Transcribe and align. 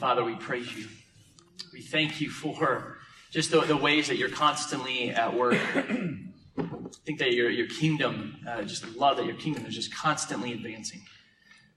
Father, 0.00 0.24
we 0.24 0.34
praise 0.34 0.74
you. 0.74 0.86
We 1.74 1.82
thank 1.82 2.22
you 2.22 2.30
for 2.30 2.96
just 3.30 3.50
the, 3.50 3.60
the 3.60 3.76
ways 3.76 4.08
that 4.08 4.16
you're 4.16 4.30
constantly 4.30 5.10
at 5.10 5.36
work. 5.36 5.58
I 5.74 5.82
think 7.04 7.18
that 7.18 7.34
your, 7.34 7.50
your 7.50 7.66
kingdom, 7.66 8.38
uh, 8.48 8.62
just 8.62 8.96
love 8.96 9.18
that 9.18 9.26
your 9.26 9.36
kingdom 9.36 9.66
is 9.66 9.74
just 9.74 9.94
constantly 9.94 10.54
advancing 10.54 11.02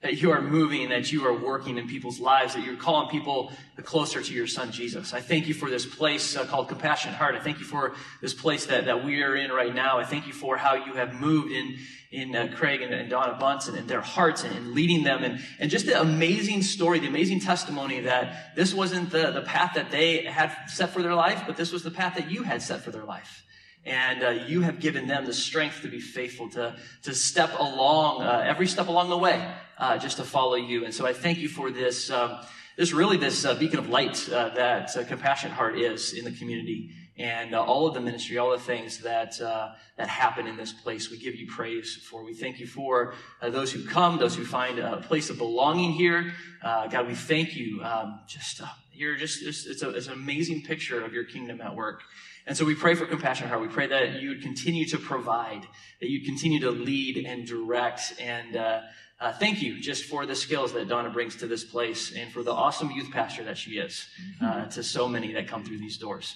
that 0.03 0.21
you 0.21 0.31
are 0.31 0.41
moving, 0.41 0.89
that 0.89 1.13
you 1.13 1.25
are 1.25 1.33
working 1.33 1.77
in 1.77 1.87
people's 1.87 2.19
lives, 2.19 2.53
that 2.53 2.65
you're 2.65 2.75
calling 2.75 3.09
people 3.09 3.53
closer 3.83 4.21
to 4.21 4.33
your 4.33 4.47
son 4.47 4.69
Jesus. 4.69 5.13
I 5.13 5.21
thank 5.21 5.47
you 5.47 5.53
for 5.53 5.69
this 5.69 5.85
place 5.85 6.35
uh, 6.35 6.45
called 6.45 6.67
Compassionate 6.67 7.15
Heart. 7.15 7.35
I 7.35 7.39
thank 7.39 7.59
you 7.59 7.65
for 7.65 7.95
this 8.21 8.33
place 8.33 8.65
that, 8.65 8.85
that 8.85 9.05
we 9.05 9.23
are 9.23 9.35
in 9.35 9.49
right 9.49 9.73
now. 9.73 9.97
I 9.97 10.03
thank 10.03 10.27
you 10.27 10.33
for 10.33 10.57
how 10.57 10.75
you 10.75 10.93
have 10.95 11.13
moved 11.13 11.53
in, 11.53 11.77
in 12.11 12.35
uh, 12.35 12.53
Craig 12.53 12.81
and, 12.81 12.93
and, 12.93 13.09
Donna 13.09 13.37
Bunce 13.39 13.69
and, 13.69 13.87
their 13.87 14.01
hearts 14.01 14.43
and, 14.43 14.53
and, 14.53 14.73
leading 14.73 15.03
them 15.03 15.23
and, 15.23 15.41
and 15.57 15.71
just 15.71 15.85
the 15.85 15.99
amazing 15.99 16.63
story, 16.63 16.99
the 16.99 17.07
amazing 17.07 17.39
testimony 17.39 18.01
that 18.01 18.55
this 18.57 18.73
wasn't 18.73 19.09
the, 19.09 19.31
the 19.31 19.41
path 19.41 19.71
that 19.75 19.89
they 19.89 20.25
had 20.25 20.53
set 20.67 20.89
for 20.89 21.01
their 21.01 21.15
life, 21.15 21.43
but 21.47 21.55
this 21.55 21.71
was 21.71 21.81
the 21.81 21.91
path 21.91 22.15
that 22.15 22.29
you 22.29 22.43
had 22.43 22.61
set 22.61 22.81
for 22.81 22.91
their 22.91 23.05
life. 23.05 23.45
And 23.85 24.23
uh, 24.23 24.29
you 24.29 24.61
have 24.61 24.79
given 24.79 25.07
them 25.07 25.25
the 25.25 25.33
strength 25.33 25.81
to 25.81 25.89
be 25.89 25.99
faithful, 25.99 26.49
to, 26.51 26.75
to 27.03 27.13
step 27.13 27.51
along, 27.59 28.21
uh, 28.21 28.43
every 28.45 28.67
step 28.67 28.87
along 28.87 29.09
the 29.09 29.17
way, 29.17 29.53
uh, 29.77 29.97
just 29.97 30.17
to 30.17 30.23
follow 30.23 30.55
you. 30.55 30.85
And 30.85 30.93
so 30.93 31.05
I 31.05 31.11
thank 31.11 31.39
you 31.39 31.49
for 31.49 31.69
this, 31.69 32.09
um, 32.09 32.39
this 32.77 32.93
really 32.93 33.17
this 33.17 33.43
uh, 33.43 33.55
beacon 33.55 33.79
of 33.79 33.89
light 33.89 34.29
uh, 34.29 34.49
that 34.55 34.95
uh, 34.95 35.03
Compassionate 35.03 35.53
Heart 35.53 35.77
is 35.77 36.13
in 36.13 36.23
the 36.23 36.31
community. 36.31 36.91
And 37.17 37.53
all 37.53 37.85
of 37.85 37.93
the 37.93 37.99
ministry, 37.99 38.39
all 38.39 38.51
the 38.51 38.57
things 38.57 38.99
that, 38.99 39.37
that 39.37 40.07
happen 40.07 40.47
in 40.47 40.57
this 40.57 40.73
place, 40.73 41.11
we 41.11 41.19
give 41.19 41.35
you 41.35 41.45
praise 41.45 41.95
for. 42.09 42.23
We 42.23 42.33
thank 42.33 42.59
you 42.59 42.65
for 42.65 43.13
those 43.39 43.71
who 43.71 43.85
come, 43.85 44.17
those 44.17 44.35
who 44.35 44.43
find 44.43 44.79
a 44.79 44.97
place 44.97 45.29
of 45.29 45.37
belonging 45.37 45.91
here. 45.91 46.33
God, 46.63 47.05
we 47.05 47.13
thank 47.13 47.55
you. 47.55 47.83
Um, 47.83 48.21
just, 48.27 48.61
you're 48.91 49.15
just, 49.15 49.43
it's, 49.43 49.83
a, 49.83 49.89
it's 49.89 50.07
an 50.07 50.13
amazing 50.13 50.63
picture 50.63 51.05
of 51.05 51.13
your 51.13 51.23
kingdom 51.23 51.61
at 51.61 51.75
work. 51.75 52.01
And 52.45 52.57
so 52.57 52.65
we 52.65 52.75
pray 52.75 52.93
for 52.93 53.05
Compassion 53.05 53.47
Heart. 53.47 53.61
We 53.61 53.67
pray 53.69 53.87
that 53.87 54.21
you 54.21 54.29
would 54.29 54.41
continue 54.41 54.85
to 54.87 54.97
provide, 54.97 55.65
that 56.01 56.09
you 56.09 56.25
continue 56.25 56.59
to 56.61 56.71
lead 56.71 57.25
and 57.25 57.47
direct. 57.47 58.13
And 58.19 58.57
uh, 58.57 58.81
uh, 59.19 59.31
thank 59.33 59.61
you 59.61 59.79
just 59.79 60.05
for 60.05 60.25
the 60.25 60.35
skills 60.35 60.73
that 60.73 60.89
Donna 60.89 61.09
brings 61.09 61.37
to 61.37 61.47
this 61.47 61.63
place 61.63 62.13
and 62.13 62.31
for 62.33 62.43
the 62.43 62.51
awesome 62.51 62.91
youth 62.91 63.11
pastor 63.11 63.45
that 63.45 63.57
she 63.57 63.71
is 63.71 64.05
uh, 64.41 64.45
mm-hmm. 64.45 64.69
to 64.69 64.83
so 64.83 65.07
many 65.07 65.31
that 65.33 65.47
come 65.47 65.63
through 65.63 65.77
these 65.77 65.97
doors. 65.97 66.35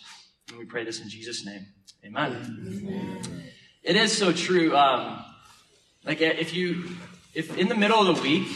And 0.50 0.58
we 0.58 0.64
pray 0.64 0.86
this 0.86 1.02
in 1.02 1.10
Jesus' 1.10 1.46
name. 1.46 1.66
Amen. 2.06 2.82
Amen. 2.86 3.44
It 3.84 3.98
is 3.98 4.18
so 4.18 4.32
true. 4.32 4.76
Um, 4.78 5.22
like 6.06 6.22
if 6.22 6.54
you, 6.54 6.86
if 7.34 7.58
in 7.58 7.68
the 7.68 7.76
middle 7.76 8.00
of 8.00 8.16
the 8.16 8.22
week, 8.22 8.48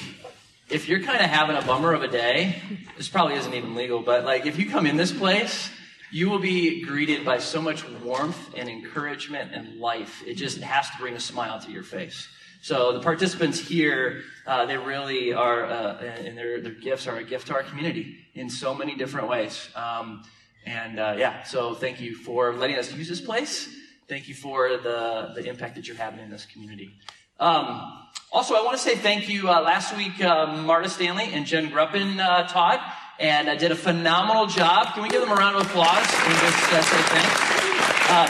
if 0.70 0.88
you're 0.88 1.02
kind 1.02 1.20
of 1.20 1.30
having 1.30 1.58
a 1.58 1.62
bummer 1.62 1.92
of 1.92 2.02
a 2.02 2.08
day, 2.08 2.62
this 2.96 3.10
probably 3.10 3.36
isn't 3.36 3.54
even 3.54 3.76
legal, 3.76 4.02
but 4.02 4.24
like 4.24 4.46
if 4.46 4.58
you 4.58 4.70
come 4.70 4.86
in 4.86 4.96
this 4.96 5.12
place 5.12 5.70
you 6.12 6.30
will 6.30 6.40
be 6.40 6.82
greeted 6.82 7.26
by 7.26 7.40
so 7.40 7.62
much 7.62 7.88
warmth 8.04 8.54
and 8.56 8.70
encouragement 8.70 9.52
and 9.54 9.80
life. 9.80 10.22
It 10.28 10.36
just 10.36 10.60
has 10.60 10.90
to 10.90 10.98
bring 10.98 11.16
a 11.16 11.20
smile 11.20 11.60
to 11.60 11.72
your 11.72 11.84
face. 11.84 12.28
So 12.62 12.94
the 12.94 13.00
participants 13.00 13.60
here, 13.60 14.22
uh, 14.46 14.66
they 14.66 14.78
really 14.78 15.34
are, 15.34 15.66
uh, 15.66 15.98
and 15.98 16.38
their, 16.38 16.62
their 16.62 16.74
gifts 16.74 17.08
are 17.08 17.18
a 17.18 17.24
gift 17.24 17.48
to 17.48 17.54
our 17.54 17.64
community 17.64 18.18
in 18.36 18.50
so 18.50 18.76
many 18.76 18.96
different 18.96 19.30
ways. 19.30 19.70
Um, 19.76 20.24
and 20.66 21.00
uh, 21.00 21.16
yeah, 21.18 21.44
so 21.44 21.74
thank 21.74 22.00
you 22.00 22.16
for 22.16 22.54
letting 22.54 22.78
us 22.78 22.94
use 22.94 23.10
this 23.10 23.22
place. 23.22 23.68
Thank 24.08 24.28
you 24.28 24.36
for 24.36 24.78
the, 24.78 25.32
the 25.34 25.46
impact 25.46 25.76
that 25.76 25.88
you're 25.88 25.98
having 25.98 26.20
in 26.20 26.30
this 26.30 26.46
community. 26.46 26.92
Um, 27.40 28.10
also, 28.32 28.54
I 28.54 28.62
want 28.62 28.78
to 28.78 28.84
say 28.84 28.96
thank 28.96 29.28
you. 29.28 29.50
Uh, 29.50 29.62
last 29.62 29.98
week, 29.98 30.24
uh, 30.24 30.58
Marta 30.58 30.90
Stanley 30.90 31.30
and 31.34 31.46
Jen 31.46 31.72
Gruppen 31.72 32.20
uh, 32.20 32.48
taught 32.48 32.80
and 33.22 33.48
uh, 33.48 33.56
did 33.56 33.72
a 33.72 33.76
phenomenal 33.76 34.48
job. 34.48 34.94
Can 34.94 35.04
we 35.04 35.10
give 35.10 35.22
them 35.22 35.32
a 35.32 35.36
round 35.36 35.56
of 35.56 35.62
applause 35.62 35.98
and 35.98 36.36
just 36.40 36.74
uh, 36.74 36.82
say 36.82 37.02
thanks? 37.14 37.62
Um, 38.10 38.28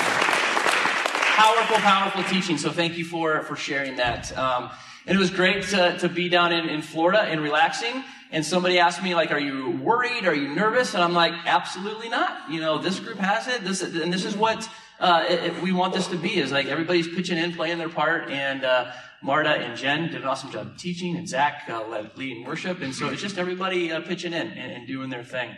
powerful, 1.36 1.78
powerful 1.78 2.24
teaching. 2.26 2.58
So 2.58 2.72
thank 2.72 2.98
you 2.98 3.06
for, 3.06 3.42
for 3.44 3.56
sharing 3.56 3.96
that. 3.96 4.38
Um, 4.38 4.70
and 5.08 5.18
it 5.18 5.20
was 5.20 5.32
great 5.32 5.64
to, 5.70 5.98
to 6.00 6.10
be 6.10 6.30
down 6.30 6.52
in, 6.52 6.70
in 6.70 6.82
Florida 6.82 7.22
and 7.22 7.42
relaxing. 7.42 8.04
And 8.34 8.46
somebody 8.46 8.80
asked 8.80 9.02
me, 9.02 9.16
like, 9.16 9.32
are 9.32 9.40
you 9.40 9.72
worried? 9.72 10.26
Are 10.26 10.36
you 10.36 10.50
nervous? 10.50 10.94
And 10.94 11.04
I'm 11.04 11.14
like, 11.14 11.34
absolutely 11.46 12.10
not. 12.10 12.52
You 12.52 12.60
know, 12.60 12.78
this 12.78 13.00
group 13.00 13.18
has 13.18 13.48
it. 13.48 13.64
This, 13.64 13.82
and 13.82 14.14
this 14.14 14.26
is 14.26 14.36
what 14.36 14.70
uh, 15.00 15.26
it, 15.28 15.62
we 15.62 15.72
want 15.72 15.94
this 15.94 16.08
to 16.08 16.18
be 16.18 16.38
is 16.38 16.52
like 16.52 16.68
everybody's 16.68 17.08
pitching 17.08 17.38
in, 17.38 17.54
playing 17.54 17.78
their 17.78 17.90
part. 17.90 18.30
And 18.30 18.64
uh, 18.64 18.92
Marta 19.24 19.52
and 19.52 19.78
Jen 19.78 20.08
did 20.08 20.22
an 20.22 20.24
awesome 20.24 20.52
job 20.52 20.78
teaching, 20.80 21.16
and 21.16 21.30
Zach 21.30 21.66
uh, 21.70 21.88
led 21.88 22.18
leading 22.18 22.44
worship. 22.44 22.82
And 22.82 22.94
so 22.94 23.10
it's 23.10 23.22
just 23.22 23.38
everybody 23.38 23.92
uh, 23.92 24.02
pitching 24.02 24.34
in 24.34 24.48
and, 24.48 24.72
and, 24.72 24.88
doing 24.88 25.12
their 25.12 25.24
thing. 25.24 25.52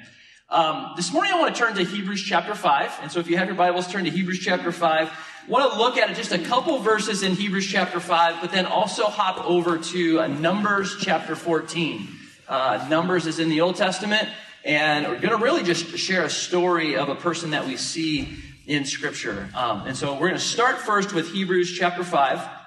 Um, 0.50 0.92
this 0.98 1.14
morning 1.14 1.32
I 1.32 1.40
want 1.40 1.56
to 1.56 1.62
turn 1.62 1.74
to 1.76 1.84
Hebrews 1.86 2.22
chapter 2.22 2.56
5. 2.56 3.00
And 3.02 3.10
so 3.10 3.20
if 3.20 3.30
you 3.30 3.38
have 3.38 3.48
your 3.48 3.56
Bibles, 3.56 3.88
turn 3.88 4.04
to 4.04 4.10
Hebrews 4.10 4.40
chapter 4.40 4.74
5. 4.74 5.08
I 5.08 5.50
want 5.50 5.72
to 5.72 5.80
look 5.80 5.98
at 5.98 6.14
just 6.14 6.34
a 6.34 6.40
couple 6.40 6.78
verses 6.80 7.24
in 7.24 7.36
Hebrews 7.36 7.66
chapter 7.66 8.02
5, 8.02 8.42
but 8.42 8.52
then 8.52 8.66
also 8.66 9.06
hop 9.06 9.46
over 9.46 9.78
to 9.78 10.20
uh, 10.20 10.28
Numbers 10.28 10.98
chapter 11.00 11.34
14. 11.34 12.06
Uh, 12.50 12.86
Numbers 12.90 13.28
is 13.28 13.40
in 13.40 13.48
the 13.48 13.62
Old 13.62 13.78
Testament, 13.78 14.28
and 14.66 15.08
we're 15.08 15.20
going 15.20 15.38
to 15.38 15.42
really 15.42 15.64
just 15.64 15.86
share 15.98 16.24
a 16.24 16.30
story 16.30 16.98
of 16.98 17.08
a 17.08 17.16
person 17.16 17.52
that 17.52 17.66
we 17.66 17.78
see 17.78 18.38
in 18.68 18.84
Scripture. 18.84 19.50
Um, 19.56 19.88
and 19.88 19.96
so 19.96 20.14
we're 20.14 20.28
going 20.28 20.34
to 20.34 20.40
start 20.40 20.80
first 20.80 21.14
with 21.14 21.32
Hebrews 21.32 21.72
chapter 21.78 22.04
5. 22.04 22.63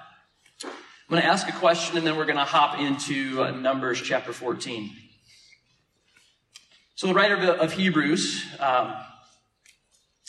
I'm 1.09 1.13
going 1.13 1.23
to 1.23 1.29
ask 1.29 1.47
a 1.47 1.53
question 1.53 1.95
and 1.95 2.05
then 2.05 2.17
we're 2.17 2.25
going 2.25 2.35
to 2.35 2.43
hop 2.43 2.81
into 2.81 3.41
uh, 3.41 3.51
Numbers 3.51 4.01
chapter 4.01 4.33
14. 4.33 4.91
So, 6.95 7.07
the 7.07 7.13
writer 7.13 7.37
of, 7.37 7.71
Hebrews, 7.71 8.45
um, 8.59 8.93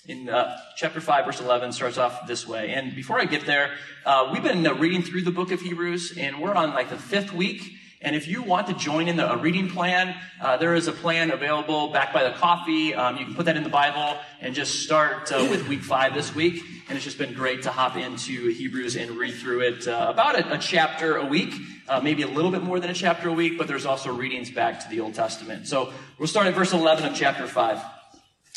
in 0.07 0.29
uh, 0.29 0.57
chapter 0.77 1.01
5, 1.01 1.25
verse 1.25 1.41
11, 1.41 1.73
starts 1.73 1.99
off 1.99 2.29
this 2.29 2.47
way. 2.47 2.75
And 2.75 2.95
before 2.95 3.19
I 3.19 3.25
get 3.25 3.45
there, 3.45 3.73
uh, 4.07 4.31
we've 4.33 4.45
been 4.45 4.65
uh, 4.65 4.75
reading 4.75 5.03
through 5.03 5.23
the 5.23 5.33
book 5.33 5.51
of 5.51 5.61
Hebrews, 5.61 6.17
and 6.17 6.41
we're 6.41 6.55
on 6.55 6.75
like 6.75 6.91
the 6.91 6.97
fifth 6.97 7.33
week. 7.33 7.73
And 8.01 8.15
if 8.15 8.29
you 8.29 8.43
want 8.45 8.69
to 8.69 8.75
join 8.75 9.09
in 9.09 9.17
the, 9.17 9.33
a 9.33 9.37
reading 9.37 9.69
plan, 9.69 10.15
uh, 10.41 10.57
there 10.57 10.77
is 10.77 10.87
a 10.87 10.93
plan 10.93 11.33
available 11.33 11.89
back 11.89 12.13
by 12.13 12.23
the 12.23 12.31
coffee. 12.31 12.95
Um, 12.95 13.17
you 13.17 13.25
can 13.25 13.35
put 13.35 13.47
that 13.47 13.57
in 13.57 13.65
the 13.65 13.69
Bible 13.69 14.17
and 14.41 14.55
just 14.55 14.85
start 14.85 15.33
uh, 15.33 15.45
with 15.51 15.67
week 15.67 15.83
five 15.83 16.15
this 16.15 16.33
week. 16.33 16.63
And 16.89 16.97
it's 16.97 17.05
just 17.05 17.19
been 17.19 17.35
great 17.35 17.65
to 17.65 17.71
hop 17.71 17.97
into 17.97 18.51
Hebrews 18.51 18.95
and 18.95 19.11
read 19.13 19.35
through 19.35 19.63
it 19.63 19.89
uh, 19.89 20.07
about 20.11 20.39
a, 20.39 20.55
a, 20.55 20.59
chapter 20.59 21.17
a 21.17 21.27
week, 21.27 21.53
uh, 21.89 22.01
maybe 22.01 22.23
a 22.23 22.29
little 22.29 22.53
bit 22.53 22.63
more 22.63 22.79
than 22.79 22.89
a 22.89 22.95
chapter 22.95 23.29
a 23.29 23.33
week, 23.33 23.59
but 23.59 23.67
there's 23.67 23.85
also 23.85 24.13
readings 24.15 24.51
back 24.51 24.81
to 24.85 24.89
the 24.89 25.01
Old 25.01 25.15
Testament. 25.15 25.67
So 25.67 25.93
we'll 26.19 26.29
start 26.29 26.47
at 26.47 26.55
verse 26.55 26.73
11 26.73 27.05
of 27.05 27.17
chapter 27.17 27.49
5. 27.49 27.79
It 27.79 27.85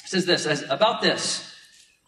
says 0.06 0.26
this, 0.28 0.46
as, 0.46 0.62
about 0.70 1.02
this, 1.02 1.52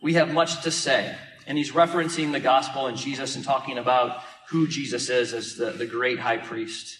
we 0.04 0.14
have 0.14 0.32
much 0.32 0.62
to 0.64 0.72
say. 0.72 1.16
And 1.48 1.58
he's 1.58 1.72
referencing 1.72 2.32
the 2.32 2.40
gospel 2.40 2.86
and 2.86 2.96
Jesus 2.96 3.36
and 3.36 3.44
talking 3.44 3.80
about 3.80 4.22
who 4.50 4.68
Jesus 4.68 5.10
is 5.10 5.34
as 5.34 5.56
the, 5.56 5.72
the 5.72 5.88
great 5.88 6.20
high 6.20 6.38
priest. 6.38 7.00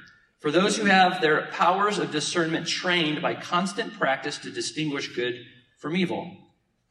for 0.41 0.51
those 0.51 0.75
who 0.75 0.85
have 0.85 1.21
their 1.21 1.47
powers 1.51 1.99
of 1.99 2.11
discernment 2.11 2.67
trained 2.67 3.21
by 3.21 3.35
constant 3.35 3.93
practice 3.93 4.39
to 4.39 4.49
distinguish 4.49 5.15
good 5.15 5.35
from 5.77 5.95
evil. 5.95 6.35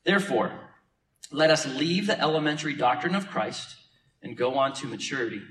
Therefore, 0.04 0.52
let 1.32 1.50
us 1.50 1.66
leave 1.66 2.06
the 2.06 2.18
elementary 2.18 2.74
doctrine 2.74 3.16
of 3.16 3.28
Christ 3.28 3.76
and 4.22 4.36
go 4.36 4.54
on 4.54 4.72
to 4.74 4.86
maturity, 4.86 5.42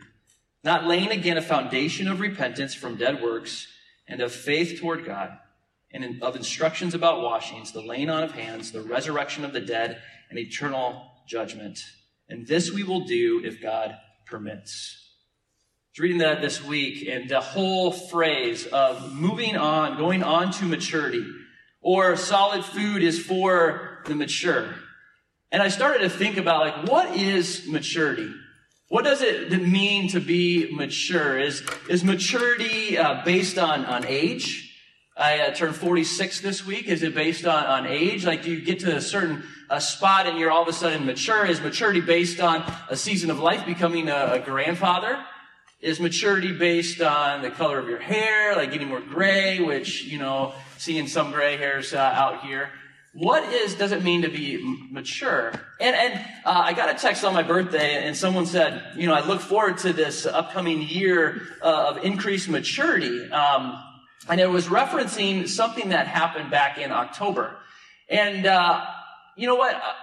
not 0.64 0.88
laying 0.88 1.12
again 1.12 1.38
a 1.38 1.42
foundation 1.42 2.08
of 2.08 2.22
repentance 2.22 2.74
from 2.74 2.96
dead 2.96 3.22
works 3.22 3.68
and 4.08 4.22
of 4.22 4.32
faith 4.32 4.80
toward 4.80 5.06
God, 5.06 5.38
and 5.92 6.22
of 6.24 6.36
instructions 6.36 6.94
about 6.94 7.22
washings, 7.22 7.72
the 7.72 7.82
laying 7.82 8.10
on 8.10 8.24
of 8.24 8.32
hands, 8.32 8.72
the 8.72 8.82
resurrection 8.82 9.44
of 9.44 9.54
the 9.54 9.60
dead, 9.60 10.02
and 10.30 10.40
eternal 10.40 11.12
judgment. 11.28 11.80
And 12.30 12.48
this 12.48 12.72
we 12.72 12.84
will 12.84 13.06
do 13.06 13.42
if 13.44 13.62
God 13.62 13.96
permits 14.26 15.09
reading 16.00 16.20
that 16.20 16.42
this 16.42 16.64
week, 16.64 17.08
and 17.08 17.30
the 17.30 17.42
whole 17.42 17.92
phrase 17.92 18.66
of 18.68 19.14
moving 19.14 19.58
on, 19.58 19.98
going 19.98 20.24
on 20.24 20.52
to 20.52 20.66
maturity, 20.66 21.26
or 21.82 22.16
solid 22.16 22.64
food 22.64 23.04
is 23.04 23.20
for 23.20 24.00
the 24.06 24.16
mature. 24.16 24.76
And 25.52 25.62
I 25.62 25.68
started 25.68 26.00
to 26.00 26.10
think 26.10 26.38
about 26.38 26.60
like, 26.62 26.90
what 26.90 27.18
is 27.18 27.68
maturity? 27.68 28.32
What 28.88 29.04
does 29.04 29.22
it 29.22 29.52
mean 29.62 30.10
to 30.10 30.20
be 30.20 30.74
mature? 30.74 31.38
Is, 31.38 31.64
is 31.90 32.04
maturity 32.04 32.98
uh, 32.98 33.24
based 33.26 33.58
on, 33.58 33.86
on 33.86 34.06
age? 34.06 34.74
I 35.18 35.40
uh, 35.42 35.54
turned 35.54 35.76
46 35.76 36.42
this 36.42 36.66
week. 36.66 36.88
Is 36.88 37.04
it 37.04 37.14
based 37.14 37.46
on, 37.46 37.66
on 37.66 37.86
age? 37.86 38.26
Like, 38.26 38.44
do 38.44 38.52
you 38.52 38.62
get 38.62 38.80
to 38.82 38.96
a 38.96 39.02
certain 39.02 39.44
spot 39.80 40.28
and 40.28 40.40
you're 40.40 40.50
all 40.50 40.62
of 40.62 40.68
a 40.70 40.74
sudden 40.74 41.06
mature? 41.06 41.46
Is 41.46 41.60
maturity 41.60 42.02
based 42.02 42.40
on 42.40 42.64
a 42.90 42.96
season 42.96 43.30
of 43.30 43.40
life, 43.40 43.66
becoming 43.66 44.08
a, 44.08 44.34
a 44.34 44.40
grandfather? 44.40 45.20
Is 45.82 46.02
maturity 46.02 46.52
based 46.52 47.02
on 47.02 47.42
the 47.42 47.50
color 47.50 47.80
of 47.80 47.88
your 47.88 48.00
hair, 48.00 48.54
like 48.54 48.74
getting 48.74 48.90
more 48.90 49.00
gray, 49.00 49.62
which, 49.62 50.04
you 50.04 50.18
know, 50.18 50.54
seeing 50.78 51.08
some 51.08 51.32
gray 51.32 51.56
hairs 51.56 51.94
uh, 51.94 51.98
out 51.98 52.42
here? 52.42 52.70
What 53.14 53.44
is, 53.54 53.76
does 53.76 53.94
it 53.94 54.04
mean 54.04 54.24
to 54.24 54.28
be 54.28 54.62
mature? 54.92 55.54
And, 55.80 55.96
and 55.96 56.14
uh, 56.46 56.64
I 56.66 56.74
got 56.74 56.94
a 56.94 57.00
text 57.00 57.24
on 57.24 57.34
my 57.34 57.44
birthday 57.44 58.06
and 58.06 58.16
someone 58.16 58.46
said, 58.46 58.84
you 58.98 59.08
know, 59.08 59.14
I 59.14 59.26
look 59.26 59.40
forward 59.40 59.78
to 59.80 59.94
this 59.94 60.26
upcoming 60.26 60.82
year 60.82 61.42
uh, 61.62 61.94
of 61.96 62.04
increased 62.04 62.50
maturity. 62.50 63.32
Um, 63.32 63.82
and 64.28 64.42
it 64.42 64.50
was 64.50 64.68
referencing 64.68 65.48
something 65.48 65.90
that 65.90 66.08
happened 66.08 66.52
back 66.52 66.78
in 66.78 66.92
October. 66.92 67.56
And, 68.10 68.46
uh, 68.46 68.86
you 69.38 69.48
know 69.48 69.56
what? 69.56 69.76
Uh, 69.76 69.94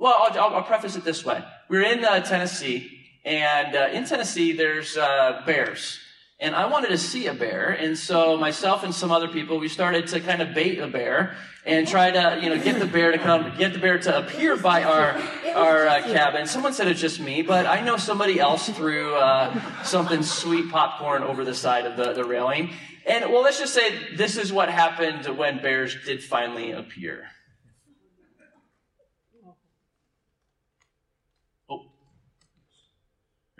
well, 0.00 0.16
I'll, 0.18 0.54
I'll, 0.56 0.62
preface 0.62 0.96
it 0.96 1.04
this 1.04 1.24
way. 1.24 1.44
We 1.68 1.78
are 1.78 1.82
in 1.82 2.04
uh, 2.04 2.20
Tennessee 2.20 2.99
and 3.24 3.76
uh, 3.76 3.88
in 3.92 4.04
Tennessee, 4.04 4.52
there's 4.52 4.96
uh, 4.96 5.42
bears. 5.44 5.98
And 6.38 6.54
I 6.54 6.66
wanted 6.66 6.88
to 6.88 6.98
see 6.98 7.26
a 7.26 7.34
bear. 7.34 7.68
And 7.68 7.98
so 7.98 8.38
myself 8.38 8.82
and 8.82 8.94
some 8.94 9.12
other 9.12 9.28
people, 9.28 9.58
we 9.58 9.68
started 9.68 10.06
to 10.08 10.20
kind 10.20 10.40
of 10.40 10.54
bait 10.54 10.78
a 10.78 10.86
bear 10.86 11.36
and 11.66 11.86
try 11.86 12.10
to, 12.10 12.38
you 12.42 12.48
know, 12.48 12.58
get 12.58 12.78
the 12.78 12.86
bear 12.86 13.12
to 13.12 13.18
come, 13.18 13.52
get 13.58 13.74
the 13.74 13.78
bear 13.78 13.98
to 13.98 14.18
appear 14.18 14.56
by 14.56 14.82
our, 14.84 15.20
our 15.54 15.86
uh, 15.86 16.02
cabin. 16.04 16.46
Someone 16.46 16.72
said 16.72 16.88
it's 16.88 17.00
just 17.00 17.20
me, 17.20 17.42
but 17.42 17.66
I 17.66 17.82
know 17.82 17.98
somebody 17.98 18.40
else 18.40 18.70
threw 18.70 19.14
uh, 19.16 19.82
something 19.82 20.22
sweet 20.22 20.70
popcorn 20.70 21.22
over 21.22 21.44
the 21.44 21.54
side 21.54 21.84
of 21.84 21.98
the, 21.98 22.14
the 22.14 22.24
railing. 22.24 22.70
And 23.06 23.30
well, 23.30 23.42
let's 23.42 23.58
just 23.58 23.74
say 23.74 24.14
this 24.14 24.38
is 24.38 24.50
what 24.50 24.70
happened 24.70 25.26
when 25.36 25.60
bears 25.60 25.94
did 26.06 26.24
finally 26.24 26.72
appear. 26.72 27.26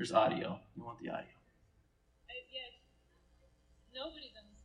There's 0.00 0.12
audio. 0.12 0.58
You 0.74 0.82
want 0.82 0.98
the 1.02 1.10
audio. 1.10 1.26
I, 2.26 2.32
yeah, 2.50 2.70
nobody's 3.94 4.32
on 4.34 4.46
the 4.48 4.56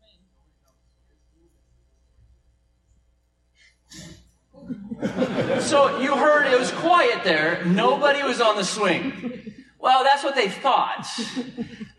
swing. 5.51 5.59
so 5.61 5.99
you 5.99 6.15
heard 6.15 6.47
it 6.47 6.57
was 6.57 6.71
quiet 6.71 7.25
there. 7.25 7.65
Nobody 7.65 8.23
was 8.23 8.39
on 8.39 8.55
the 8.55 8.63
swing. 8.63 9.53
Well, 9.77 10.05
that's 10.05 10.23
what 10.23 10.35
they 10.35 10.47
thought. 10.47 11.05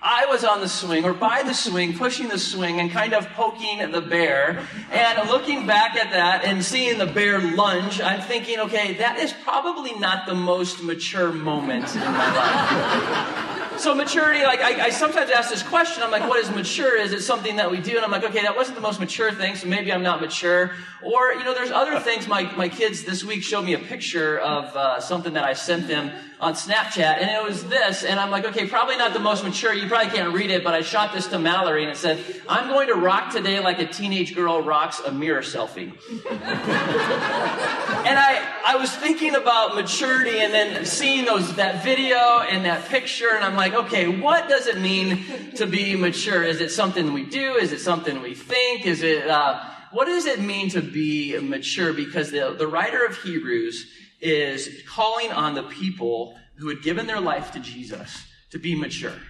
I 0.00 0.26
was 0.26 0.44
on 0.44 0.60
the 0.60 0.68
swing 0.68 1.04
or 1.04 1.14
by 1.14 1.42
the 1.42 1.54
swing, 1.54 1.96
pushing 1.96 2.28
the 2.28 2.38
swing 2.38 2.80
and 2.80 2.90
kind 2.90 3.14
of 3.14 3.28
poking 3.30 3.90
the 3.90 4.02
bear. 4.02 4.60
And 4.92 5.28
looking 5.30 5.66
back 5.66 5.96
at 5.96 6.10
that 6.12 6.44
and 6.44 6.62
seeing 6.62 6.98
the 6.98 7.06
bear 7.06 7.40
lunge, 7.40 8.00
I'm 8.00 8.20
thinking, 8.20 8.60
okay, 8.60 8.94
that 8.94 9.18
is 9.18 9.32
probably 9.32 9.94
not 9.98 10.26
the 10.26 10.34
most 10.34 10.82
mature 10.82 11.32
moment 11.32 11.94
in 11.94 12.02
my 12.02 12.36
life. 12.36 13.56
So 13.78 13.94
maturity, 13.94 14.42
like 14.42 14.60
I, 14.60 14.86
I, 14.86 14.90
sometimes 14.90 15.30
ask 15.30 15.50
this 15.50 15.62
question. 15.62 16.02
I'm 16.02 16.10
like, 16.10 16.26
what 16.26 16.42
is 16.42 16.50
mature? 16.50 16.96
Is 16.96 17.12
it 17.12 17.20
something 17.20 17.56
that 17.56 17.70
we 17.70 17.78
do? 17.78 17.96
And 17.96 18.04
I'm 18.04 18.10
like, 18.10 18.24
okay, 18.24 18.40
that 18.42 18.56
wasn't 18.56 18.76
the 18.76 18.80
most 18.80 19.00
mature 19.00 19.30
thing, 19.32 19.54
so 19.54 19.68
maybe 19.68 19.92
I'm 19.92 20.02
not 20.02 20.22
mature. 20.22 20.72
Or 21.02 21.32
you 21.34 21.44
know, 21.44 21.52
there's 21.52 21.70
other 21.70 22.00
things. 22.00 22.26
My 22.26 22.50
my 22.56 22.70
kids 22.70 23.04
this 23.04 23.22
week 23.22 23.42
showed 23.42 23.66
me 23.66 23.74
a 23.74 23.78
picture 23.78 24.38
of 24.38 24.74
uh, 24.74 25.00
something 25.00 25.34
that 25.34 25.44
I 25.44 25.52
sent 25.52 25.88
them 25.88 26.10
on 26.40 26.54
Snapchat, 26.54 27.20
and 27.20 27.30
it 27.30 27.42
was 27.46 27.64
this. 27.64 28.02
And 28.02 28.18
I'm 28.18 28.30
like, 28.30 28.46
okay, 28.46 28.66
probably 28.66 28.96
not 28.96 29.12
the 29.12 29.20
most 29.20 29.44
mature. 29.44 29.74
You 29.86 29.90
probably 29.90 30.10
can't 30.10 30.34
read 30.34 30.50
it, 30.50 30.64
but 30.64 30.74
I 30.74 30.82
shot 30.82 31.14
this 31.14 31.28
to 31.28 31.38
Mallory, 31.38 31.84
and 31.84 31.92
it 31.92 31.96
said, 31.96 32.18
"I'm 32.48 32.66
going 32.68 32.88
to 32.88 32.94
rock 32.94 33.30
today 33.32 33.60
like 33.60 33.78
a 33.78 33.86
teenage 33.86 34.34
girl 34.34 34.60
rocks 34.60 34.98
a 34.98 35.12
mirror 35.12 35.42
selfie." 35.42 35.92
and 36.28 38.18
I 38.18 38.44
I 38.66 38.74
was 38.80 38.90
thinking 38.96 39.36
about 39.36 39.76
maturity, 39.76 40.40
and 40.40 40.52
then 40.52 40.84
seeing 40.84 41.24
those 41.24 41.54
that 41.54 41.84
video 41.84 42.16
and 42.16 42.64
that 42.64 42.86
picture, 42.88 43.30
and 43.32 43.44
I'm 43.44 43.54
like, 43.54 43.74
okay, 43.74 44.08
what 44.08 44.48
does 44.48 44.66
it 44.66 44.80
mean 44.80 45.52
to 45.54 45.66
be 45.66 45.94
mature? 45.94 46.42
Is 46.42 46.60
it 46.60 46.72
something 46.72 47.12
we 47.12 47.24
do? 47.24 47.54
Is 47.54 47.70
it 47.70 47.78
something 47.78 48.20
we 48.22 48.34
think? 48.34 48.86
Is 48.86 49.04
it 49.04 49.28
uh, 49.28 49.62
what 49.92 50.06
does 50.06 50.26
it 50.26 50.40
mean 50.40 50.68
to 50.70 50.82
be 50.82 51.38
mature? 51.38 51.92
Because 51.92 52.32
the, 52.32 52.56
the 52.58 52.66
writer 52.66 53.06
of 53.06 53.16
Hebrews 53.18 53.86
is 54.20 54.82
calling 54.88 55.30
on 55.30 55.54
the 55.54 55.62
people 55.62 56.36
who 56.56 56.66
had 56.70 56.82
given 56.82 57.06
their 57.06 57.20
life 57.20 57.52
to 57.52 57.60
Jesus 57.60 58.24
to 58.50 58.58
be 58.58 58.74
mature, 58.74 59.20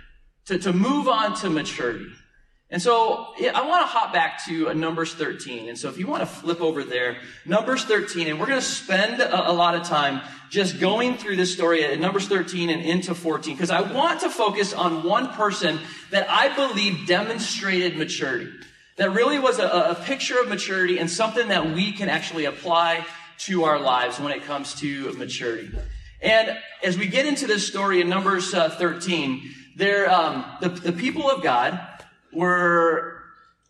to, 0.47 0.59
to 0.59 0.73
move 0.73 1.09
on 1.09 1.35
to 1.37 1.51
maturity. 1.51 2.07
And 2.69 2.83
so 2.83 3.29
I 3.55 3.65
want 3.67 3.83
to 3.83 3.87
hop 3.87 4.13
back 4.13 4.45
to 4.47 4.71
uh, 4.71 4.73
Numbers 4.73 5.15
13. 5.15 5.69
And 5.69 5.79
so 5.79 5.89
if 5.89 5.99
you 5.99 6.09
want 6.09 6.23
to 6.23 6.27
flip 6.27 6.61
over 6.61 6.83
there, 6.83 7.19
Numbers 7.45 7.85
13, 7.85 8.27
and 8.27 8.41
we're 8.41 8.47
going 8.47 8.59
to 8.59 8.65
spend 8.65 9.21
a, 9.21 9.51
a 9.51 9.53
lot 9.53 9.77
of 9.77 9.85
time 9.85 10.21
just 10.51 10.81
going 10.81 11.17
through 11.17 11.37
this 11.37 11.53
story 11.53 11.85
at 11.85 12.01
Numbers 12.01 12.27
13 12.27 12.71
and 12.71 12.83
into 12.83 13.15
14, 13.15 13.55
because 13.55 13.71
I 13.71 13.83
want 13.93 14.21
to 14.23 14.31
focus 14.31 14.73
on 14.73 15.05
one 15.05 15.29
person 15.35 15.79
that 16.11 16.29
I 16.29 16.55
believe 16.57 17.07
demonstrated 17.07 17.97
maturity. 17.97 18.51
That 18.97 19.13
really 19.13 19.39
was 19.39 19.61
a, 19.61 19.67
a 19.67 19.95
picture 19.95 20.41
of 20.41 20.49
maturity 20.49 20.99
and 20.99 21.09
something 21.09 21.49
that 21.49 21.73
we 21.73 21.93
can 21.93 22.09
actually 22.09 22.47
apply 22.47 23.07
to 23.39 23.65
our 23.65 23.79
lives 23.79 24.19
when 24.19 24.33
it 24.33 24.43
comes 24.43 24.75
to 24.81 25.13
maturity. 25.13 25.71
And 26.21 26.59
as 26.83 26.99
we 26.99 27.07
get 27.07 27.27
into 27.27 27.47
this 27.47 27.65
story 27.65 28.01
in 28.01 28.09
Numbers 28.09 28.55
uh, 28.55 28.71
13, 28.71 29.55
there, 29.77 30.11
um, 30.11 30.45
the, 30.61 30.71
the 30.71 30.93
people 30.93 31.31
of 31.31 31.43
God 31.43 31.79
were, 32.33 33.23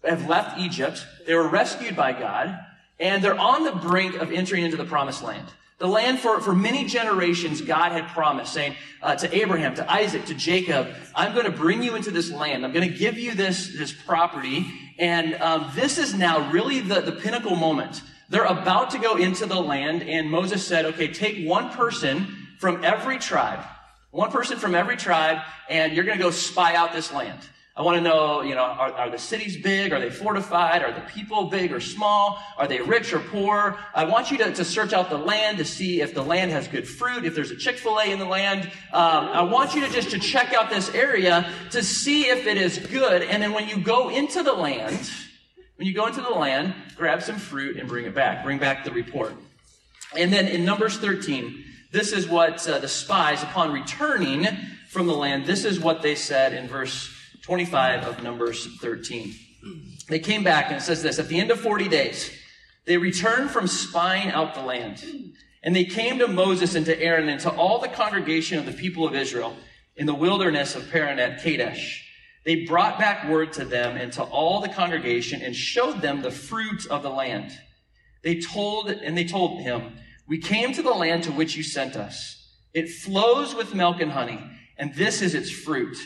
have 0.03 0.26
left 0.26 0.58
Egypt. 0.58 1.06
They 1.26 1.35
were 1.35 1.49
rescued 1.49 1.94
by 1.97 2.12
God, 2.12 2.58
and 2.99 3.23
they're 3.23 3.38
on 3.38 3.64
the 3.64 3.73
brink 3.73 4.14
of 4.14 4.32
entering 4.32 4.64
into 4.64 4.79
the 4.79 4.85
promised 4.85 5.23
land. 5.23 5.47
The 5.79 5.87
land 5.87 6.20
for, 6.20 6.41
for 6.41 6.55
many 6.55 6.87
generations 6.87 7.61
God 7.61 7.93
had 7.93 8.08
promised, 8.08 8.55
saying 8.55 8.76
uh, 9.03 9.17
to 9.17 9.37
Abraham, 9.37 9.75
to 9.75 9.93
Isaac, 9.93 10.25
to 10.26 10.35
Jacob, 10.35 10.88
I'm 11.14 11.35
going 11.35 11.44
to 11.44 11.53
bring 11.53 11.82
you 11.82 11.97
into 11.97 12.11
this 12.11 12.31
land. 12.31 12.64
I'm 12.64 12.73
going 12.73 12.91
to 12.91 12.97
give 12.97 13.19
you 13.19 13.35
this, 13.35 13.76
this 13.76 13.93
property. 13.93 14.67
And 14.99 15.35
um, 15.35 15.70
this 15.75 15.99
is 15.99 16.14
now 16.14 16.50
really 16.50 16.81
the, 16.81 17.02
the 17.02 17.12
pinnacle 17.12 17.56
moment 17.56 18.00
they're 18.29 18.44
about 18.44 18.91
to 18.91 18.99
go 18.99 19.17
into 19.17 19.47
the 19.47 19.61
land, 19.61 20.02
and 20.02 20.31
Moses 20.31 20.67
said, 20.67 20.85
okay, 20.87 21.09
take 21.09 21.47
one 21.47 21.70
person 21.70 22.49
from 22.59 22.85
every 22.85 23.19
tribe, 23.19 23.61
one 24.16 24.30
person 24.30 24.56
from 24.56 24.74
every 24.74 24.96
tribe, 24.96 25.42
and 25.68 25.92
you're 25.92 26.04
going 26.04 26.16
to 26.16 26.24
go 26.24 26.30
spy 26.30 26.74
out 26.74 26.92
this 26.92 27.12
land. 27.12 27.38
I 27.76 27.82
want 27.82 27.98
to 27.98 28.00
know, 28.00 28.40
you 28.40 28.54
know, 28.54 28.62
are, 28.62 28.90
are, 28.90 29.10
the 29.10 29.18
cities 29.18 29.58
big? 29.58 29.92
Are 29.92 30.00
they 30.00 30.08
fortified? 30.08 30.82
Are 30.82 30.92
the 30.92 31.02
people 31.02 31.50
big 31.50 31.70
or 31.70 31.80
small? 31.80 32.42
Are 32.56 32.66
they 32.66 32.80
rich 32.80 33.12
or 33.12 33.18
poor? 33.18 33.78
I 33.94 34.04
want 34.04 34.30
you 34.30 34.38
to, 34.38 34.54
to 34.54 34.64
search 34.64 34.94
out 34.94 35.10
the 35.10 35.18
land 35.18 35.58
to 35.58 35.66
see 35.66 36.00
if 36.00 36.14
the 36.14 36.22
land 36.22 36.50
has 36.52 36.66
good 36.66 36.88
fruit, 36.88 37.26
if 37.26 37.34
there's 37.34 37.50
a 37.50 37.56
Chick-fil-A 37.56 38.10
in 38.10 38.18
the 38.18 38.24
land. 38.24 38.64
Um, 38.94 39.28
I 39.28 39.42
want 39.42 39.75
you 39.75 39.82
to 39.82 39.92
just 39.92 40.11
to 40.12 40.18
check 40.18 40.54
out 40.54 40.70
this 40.70 40.88
area 40.94 41.52
to 41.73 41.82
see 41.82 42.23
if 42.23 42.46
it 42.46 42.56
is 42.56 42.78
good. 42.78 43.20
And 43.20 43.42
then 43.42 43.52
when 43.52 43.68
you 43.68 43.76
go 43.76 44.08
into 44.08 44.42
the 44.42 44.54
land, 44.54 45.11
when 45.76 45.87
you 45.87 45.92
go 45.92 46.06
into 46.06 46.23
the 46.23 46.30
land, 46.30 46.75
grab 46.96 47.23
some 47.23 47.37
fruit 47.37 47.76
and 47.76 47.87
bring 47.87 48.06
it 48.06 48.14
back. 48.14 48.42
Bring 48.42 48.56
back 48.56 48.87
the 48.87 48.92
report. 48.92 49.35
And 50.16 50.32
then 50.32 50.49
in 50.49 50.64
Numbers 50.64 50.96
13, 50.96 51.65
this 51.97 52.12
is 52.12 52.29
what 52.29 52.69
uh, 52.69 52.79
the 52.79 52.88
spies, 52.88 53.43
upon 53.43 53.73
returning 53.73 54.47
from 54.88 55.07
the 55.07 55.15
land, 55.15 55.47
this 55.47 55.65
is 55.65 55.81
what 55.81 56.03
they 56.03 56.15
said 56.15 56.53
in 56.53 56.69
verse 56.69 57.11
25 57.41 58.05
of 58.05 58.23
Numbers 58.23 58.69
13. 58.83 59.35
They 60.09 60.19
came 60.19 60.45
back 60.45 60.67
and 60.67 60.76
it 60.76 60.83
says 60.83 61.03
this 61.03 61.19
At 61.19 61.29
the 61.29 61.41
end 61.41 61.50
of 61.50 61.59
40 61.59 61.88
days, 61.88 62.31
they 62.85 62.99
returned 62.99 63.50
from 63.50 63.67
spying 63.67 64.29
out 64.29 64.55
the 64.55 64.61
land. 64.61 65.05
And 65.62 65.75
they 65.75 65.87
came 65.87 66.19
to 66.19 66.29
Moses 66.29 66.75
and 66.75 66.85
to 66.85 67.00
Aaron 67.00 67.31
and 67.31 67.41
to 67.41 67.50
all 67.50 67.81
the 67.81 67.88
congregation 67.88 68.59
of 68.59 68.67
the 68.67 68.73
people 68.73 69.09
of 69.09 69.15
Israel 69.15 69.57
in 69.97 70.05
the 70.05 70.15
wilderness 70.15 70.76
of 70.76 70.91
Paran 70.91 71.19
at 71.19 71.43
Kadesh. 71.43 72.07
They 72.45 72.67
brought 72.67 72.99
back 72.99 73.26
word 73.26 73.55
to 73.55 73.65
them 73.65 73.97
and 73.97 74.12
to 74.12 74.23
all 74.23 74.61
the 74.61 74.69
congregation 74.69 75.41
and 75.41 75.57
showed 75.57 76.03
them 76.03 76.21
the 76.21 76.31
fruit 76.31 76.87
of 76.88 77.03
the 77.03 77.11
land. 77.11 77.59
They 78.23 78.38
told, 78.38 78.91
and 78.91 79.17
they 79.17 79.25
told 79.25 79.62
him, 79.62 79.97
we 80.28 80.38
came 80.38 80.73
to 80.73 80.83
the 80.83 80.90
land 80.90 81.25
to 81.25 81.33
which 81.33 81.56
you 81.56 81.62
sent 81.62 81.97
us. 81.97 82.50
It 82.75 82.90
flows 82.90 83.54
with 83.54 83.75
milk 83.75 84.00
and 84.00 84.11
honey, 84.11 84.40
and 84.76 84.95
this 84.95 85.23
is 85.23 85.35
its 85.35 85.50
fruit. 85.50 85.97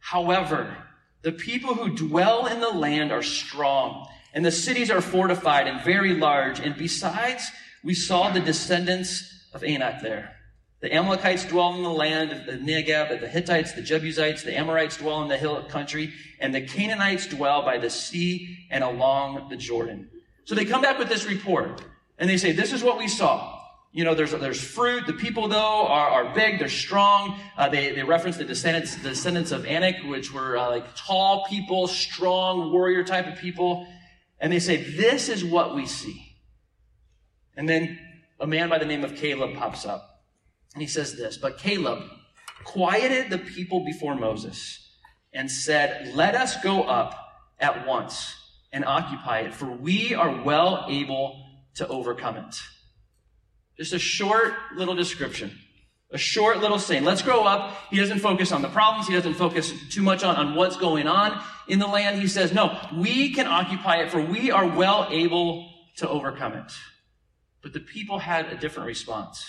However, 0.00 0.76
the 1.22 1.32
people 1.32 1.74
who 1.74 1.94
dwell 1.94 2.46
in 2.46 2.60
the 2.60 2.70
land 2.70 3.12
are 3.12 3.22
strong, 3.22 4.06
and 4.32 4.44
the 4.44 4.50
cities 4.50 4.90
are 4.90 5.00
fortified 5.00 5.66
and 5.66 5.84
very 5.84 6.14
large. 6.14 6.60
And 6.60 6.76
besides, 6.76 7.50
we 7.84 7.94
saw 7.94 8.30
the 8.30 8.40
descendants 8.40 9.48
of 9.52 9.62
Anak 9.62 10.02
there. 10.02 10.36
The 10.80 10.94
Amalekites 10.94 11.44
dwell 11.44 11.74
in 11.74 11.82
the 11.82 11.90
land 11.90 12.32
of 12.32 12.46
the 12.46 12.52
Negeb, 12.52 13.20
the 13.20 13.28
Hittites, 13.28 13.74
the 13.74 13.82
Jebusites, 13.82 14.42
the 14.42 14.56
Amorites 14.56 14.96
dwell 14.96 15.22
in 15.22 15.28
the 15.28 15.36
hill 15.36 15.62
country, 15.64 16.12
and 16.38 16.54
the 16.54 16.62
Canaanites 16.62 17.26
dwell 17.26 17.62
by 17.62 17.76
the 17.76 17.90
sea 17.90 18.58
and 18.70 18.82
along 18.82 19.50
the 19.50 19.56
Jordan. 19.56 20.08
So 20.44 20.54
they 20.54 20.64
come 20.64 20.80
back 20.80 20.98
with 20.98 21.10
this 21.10 21.26
report, 21.26 21.82
and 22.18 22.30
they 22.30 22.38
say, 22.38 22.52
this 22.52 22.72
is 22.72 22.82
what 22.82 22.96
we 22.96 23.08
saw. 23.08 23.59
You 23.92 24.04
know, 24.04 24.14
there's, 24.14 24.30
there's 24.30 24.60
fruit. 24.60 25.06
The 25.06 25.12
people, 25.12 25.48
though, 25.48 25.86
are, 25.86 26.08
are 26.10 26.34
big. 26.34 26.60
They're 26.60 26.68
strong. 26.68 27.40
Uh, 27.56 27.68
they, 27.68 27.92
they 27.92 28.04
reference 28.04 28.36
the 28.36 28.44
descendants, 28.44 28.94
descendants 29.02 29.50
of 29.50 29.66
Anak, 29.66 29.96
which 30.04 30.32
were 30.32 30.56
uh, 30.56 30.70
like 30.70 30.94
tall 30.94 31.44
people, 31.48 31.88
strong 31.88 32.72
warrior 32.72 33.02
type 33.02 33.26
of 33.26 33.36
people. 33.38 33.88
And 34.38 34.52
they 34.52 34.60
say, 34.60 34.76
this 34.76 35.28
is 35.28 35.44
what 35.44 35.74
we 35.74 35.86
see. 35.86 36.36
And 37.56 37.68
then 37.68 37.98
a 38.38 38.46
man 38.46 38.68
by 38.68 38.78
the 38.78 38.86
name 38.86 39.04
of 39.04 39.16
Caleb 39.16 39.56
pops 39.56 39.84
up. 39.84 40.22
And 40.74 40.82
he 40.82 40.88
says 40.88 41.16
this 41.16 41.36
But 41.36 41.58
Caleb 41.58 42.04
quieted 42.64 43.30
the 43.30 43.38
people 43.38 43.84
before 43.84 44.14
Moses 44.14 44.88
and 45.32 45.50
said, 45.50 46.14
Let 46.14 46.34
us 46.34 46.62
go 46.62 46.82
up 46.84 47.14
at 47.58 47.86
once 47.86 48.34
and 48.72 48.84
occupy 48.84 49.40
it, 49.40 49.54
for 49.54 49.66
we 49.66 50.14
are 50.14 50.42
well 50.42 50.86
able 50.88 51.44
to 51.74 51.88
overcome 51.88 52.36
it. 52.36 52.56
Just 53.76 53.92
a 53.92 53.98
short 53.98 54.54
little 54.76 54.94
description. 54.94 55.58
A 56.12 56.18
short 56.18 56.58
little 56.58 56.78
saying. 56.78 57.04
Let's 57.04 57.22
grow 57.22 57.44
up. 57.44 57.76
He 57.90 57.96
doesn't 57.96 58.18
focus 58.18 58.52
on 58.52 58.62
the 58.62 58.68
problems. 58.68 59.06
He 59.06 59.14
doesn't 59.14 59.34
focus 59.34 59.72
too 59.90 60.02
much 60.02 60.24
on, 60.24 60.36
on 60.36 60.54
what's 60.54 60.76
going 60.76 61.06
on 61.06 61.40
in 61.68 61.78
the 61.78 61.86
land. 61.86 62.20
He 62.20 62.26
says, 62.26 62.52
no, 62.52 62.78
we 62.96 63.32
can 63.32 63.46
occupy 63.46 64.02
it 64.02 64.10
for 64.10 64.20
we 64.20 64.50
are 64.50 64.66
well 64.66 65.06
able 65.10 65.70
to 65.98 66.08
overcome 66.08 66.54
it. 66.54 66.72
But 67.62 67.72
the 67.72 67.80
people 67.80 68.18
had 68.18 68.46
a 68.46 68.56
different 68.56 68.88
response. 68.88 69.44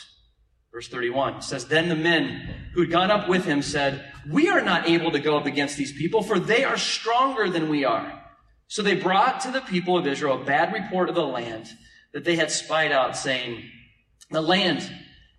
Verse 0.71 0.87
31 0.87 1.41
says, 1.41 1.65
Then 1.65 1.89
the 1.89 1.95
men 1.95 2.55
who 2.73 2.81
had 2.81 2.91
gone 2.91 3.11
up 3.11 3.27
with 3.27 3.45
him 3.45 3.61
said, 3.61 4.13
We 4.29 4.49
are 4.49 4.61
not 4.61 4.87
able 4.87 5.11
to 5.11 5.19
go 5.19 5.37
up 5.37 5.45
against 5.45 5.77
these 5.77 5.91
people, 5.91 6.23
for 6.23 6.39
they 6.39 6.63
are 6.63 6.77
stronger 6.77 7.49
than 7.49 7.69
we 7.69 7.83
are. 7.83 8.21
So 8.67 8.81
they 8.81 8.95
brought 8.95 9.41
to 9.41 9.51
the 9.51 9.61
people 9.61 9.97
of 9.97 10.07
Israel 10.07 10.41
a 10.41 10.45
bad 10.45 10.73
report 10.73 11.09
of 11.09 11.15
the 11.15 11.25
land 11.25 11.67
that 12.13 12.23
they 12.23 12.37
had 12.37 12.51
spied 12.51 12.91
out, 12.91 13.17
saying, 13.17 13.69
The 14.31 14.41
land 14.41 14.89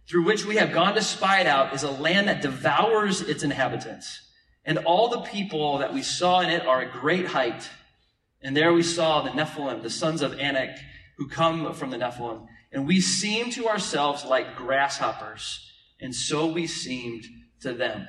through 0.09 0.25
which 0.25 0.45
we 0.45 0.57
have 0.57 0.73
gone 0.73 0.95
to 0.95 1.03
spy 1.03 1.41
it 1.41 1.47
out 1.47 1.75
is 1.75 1.83
a 1.83 1.91
land 1.91 2.29
that 2.29 2.43
devours 2.43 3.21
its 3.23 3.43
inhabitants. 3.43 4.21
And 4.65 4.79
all 4.79 5.09
the 5.09 5.23
people 5.23 5.79
that 5.79 5.93
we 5.93 6.03
saw 6.03 6.41
in 6.41 6.51
it 6.51 6.67
are 6.67 6.83
a 6.83 6.91
great 6.91 7.27
height. 7.27 7.69
And 8.43 8.57
there 8.57 8.73
we 8.73 8.83
saw 8.83 9.23
the 9.23 9.31
Nephilim, 9.31 9.83
the 9.83 9.91
sons 9.91 10.23
of 10.23 10.39
Anak, 10.39 10.77
who 11.17 11.29
come 11.29 11.73
from 11.75 11.91
the 11.91 11.97
Nephilim. 11.97 12.47
And 12.73 12.87
we 12.87 13.01
seemed 13.01 13.53
to 13.53 13.69
ourselves 13.69 14.25
like 14.25 14.57
grasshoppers, 14.57 15.71
and 16.01 16.15
so 16.15 16.47
we 16.47 16.67
seemed 16.67 17.25
to 17.61 17.73
them. 17.75 18.09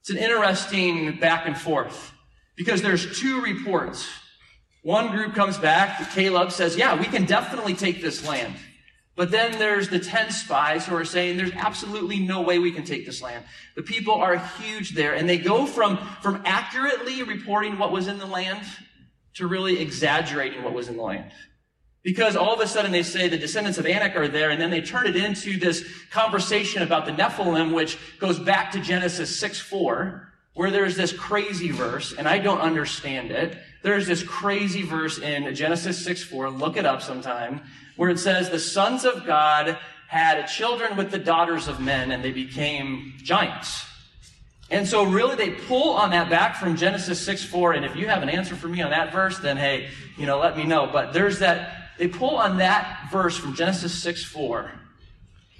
It's 0.00 0.10
an 0.10 0.18
interesting 0.18 1.18
back 1.18 1.46
and 1.46 1.56
forth 1.56 2.12
because 2.56 2.82
there's 2.82 3.18
two 3.18 3.40
reports. 3.40 4.08
One 4.82 5.10
group 5.10 5.34
comes 5.34 5.56
back, 5.56 6.10
Caleb 6.12 6.52
says, 6.52 6.76
Yeah, 6.76 6.98
we 6.98 7.06
can 7.06 7.24
definitely 7.24 7.74
take 7.74 8.02
this 8.02 8.26
land. 8.26 8.54
But 9.16 9.30
then 9.30 9.58
there's 9.58 9.88
the 9.88 9.98
10 9.98 10.30
spies 10.30 10.86
who 10.86 10.94
are 10.94 11.04
saying 11.06 11.38
there's 11.38 11.52
absolutely 11.52 12.20
no 12.20 12.42
way 12.42 12.58
we 12.58 12.70
can 12.70 12.84
take 12.84 13.06
this 13.06 13.22
land. 13.22 13.44
The 13.74 13.82
people 13.82 14.14
are 14.14 14.36
huge 14.36 14.90
there 14.90 15.14
and 15.14 15.26
they 15.26 15.38
go 15.38 15.64
from, 15.64 15.96
from 16.20 16.42
accurately 16.44 17.22
reporting 17.22 17.78
what 17.78 17.92
was 17.92 18.08
in 18.08 18.18
the 18.18 18.26
land 18.26 18.62
to 19.34 19.46
really 19.46 19.80
exaggerating 19.80 20.62
what 20.62 20.74
was 20.74 20.88
in 20.88 20.98
the 20.98 21.02
land. 21.02 21.32
Because 22.02 22.36
all 22.36 22.54
of 22.54 22.60
a 22.60 22.68
sudden 22.68 22.92
they 22.92 23.02
say 23.02 23.28
the 23.28 23.38
descendants 23.38 23.78
of 23.78 23.86
Anak 23.86 24.16
are 24.16 24.28
there 24.28 24.50
and 24.50 24.60
then 24.60 24.70
they 24.70 24.82
turn 24.82 25.06
it 25.06 25.16
into 25.16 25.58
this 25.58 25.84
conversation 26.10 26.82
about 26.82 27.06
the 27.06 27.12
Nephilim, 27.12 27.74
which 27.74 27.98
goes 28.20 28.38
back 28.38 28.70
to 28.72 28.80
Genesis 28.80 29.40
6 29.40 29.58
4, 29.60 30.28
where 30.54 30.70
there's 30.70 30.94
this 30.94 31.12
crazy 31.12 31.70
verse 31.70 32.12
and 32.16 32.28
I 32.28 32.38
don't 32.38 32.60
understand 32.60 33.30
it. 33.30 33.58
There's 33.86 34.08
this 34.08 34.24
crazy 34.24 34.82
verse 34.82 35.20
in 35.20 35.54
Genesis 35.54 36.04
6 36.04 36.24
4. 36.24 36.50
Look 36.50 36.76
it 36.76 36.84
up 36.84 37.02
sometime 37.02 37.60
where 37.94 38.10
it 38.10 38.18
says 38.18 38.50
the 38.50 38.58
sons 38.58 39.04
of 39.04 39.24
God 39.24 39.78
had 40.08 40.46
children 40.46 40.96
with 40.96 41.12
the 41.12 41.20
daughters 41.20 41.68
of 41.68 41.78
men 41.78 42.10
and 42.10 42.24
they 42.24 42.32
became 42.32 43.14
giants. 43.22 43.86
And 44.70 44.88
so 44.88 45.04
really 45.04 45.36
they 45.36 45.50
pull 45.50 45.90
on 45.92 46.10
that 46.10 46.28
back 46.28 46.56
from 46.56 46.74
Genesis 46.74 47.24
6 47.24 47.44
4. 47.44 47.74
And 47.74 47.84
if 47.84 47.94
you 47.94 48.08
have 48.08 48.24
an 48.24 48.28
answer 48.28 48.56
for 48.56 48.66
me 48.66 48.82
on 48.82 48.90
that 48.90 49.12
verse, 49.12 49.38
then 49.38 49.56
hey, 49.56 49.88
you 50.16 50.26
know, 50.26 50.40
let 50.40 50.56
me 50.56 50.64
know. 50.64 50.90
But 50.92 51.12
there's 51.12 51.38
that, 51.38 51.92
they 51.96 52.08
pull 52.08 52.38
on 52.38 52.56
that 52.56 53.08
verse 53.12 53.36
from 53.36 53.54
Genesis 53.54 53.94
6 54.02 54.24
4. 54.24 54.68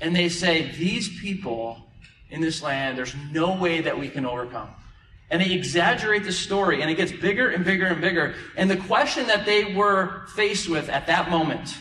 And 0.01 0.17
they 0.17 0.31
say, 0.31 0.73
these 0.73 1.21
people 1.21 1.81
in 2.31 2.41
this 2.41 2.61
land, 2.61 2.99
there's 2.99 3.15
no 3.31 3.55
way 3.55 3.83
that 3.83 3.97
we 3.97 4.09
can 4.09 4.27
overcome. 4.27 4.71
And 5.31 5.43
they 5.43 5.53
exaggerate 5.53 6.25
the 6.25 6.33
story 6.33 6.83
and 6.83 6.91
it 6.91 6.95
gets 6.95 7.13
bigger 7.13 7.49
and 7.49 7.65
bigger 7.65 7.87
and 7.87 8.01
bigger. 8.01 8.35
And 8.57 8.71
the 8.71 8.77
question 8.77 9.27
that 9.27 9.45
they 9.45 9.75
were 9.75 10.27
faced 10.35 10.69
with 10.69 10.89
at 10.89 11.09
that 11.09 11.31
moment 11.31 11.77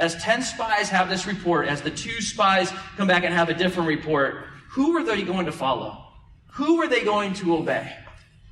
as 0.00 0.16
10 0.22 0.42
spies 0.42 0.88
have 0.88 1.08
this 1.08 1.26
report, 1.26 1.68
as 1.68 1.82
the 1.82 1.90
two 1.90 2.20
spies 2.20 2.72
come 2.96 3.06
back 3.06 3.22
and 3.22 3.34
have 3.34 3.50
a 3.50 3.54
different 3.54 3.88
report, 3.88 4.44
who 4.70 4.96
are 4.96 5.04
they 5.04 5.22
going 5.22 5.46
to 5.46 5.52
follow? 5.52 6.06
Who 6.52 6.80
are 6.80 6.88
they 6.88 7.04
going 7.04 7.34
to 7.34 7.56
obey? 7.56 7.94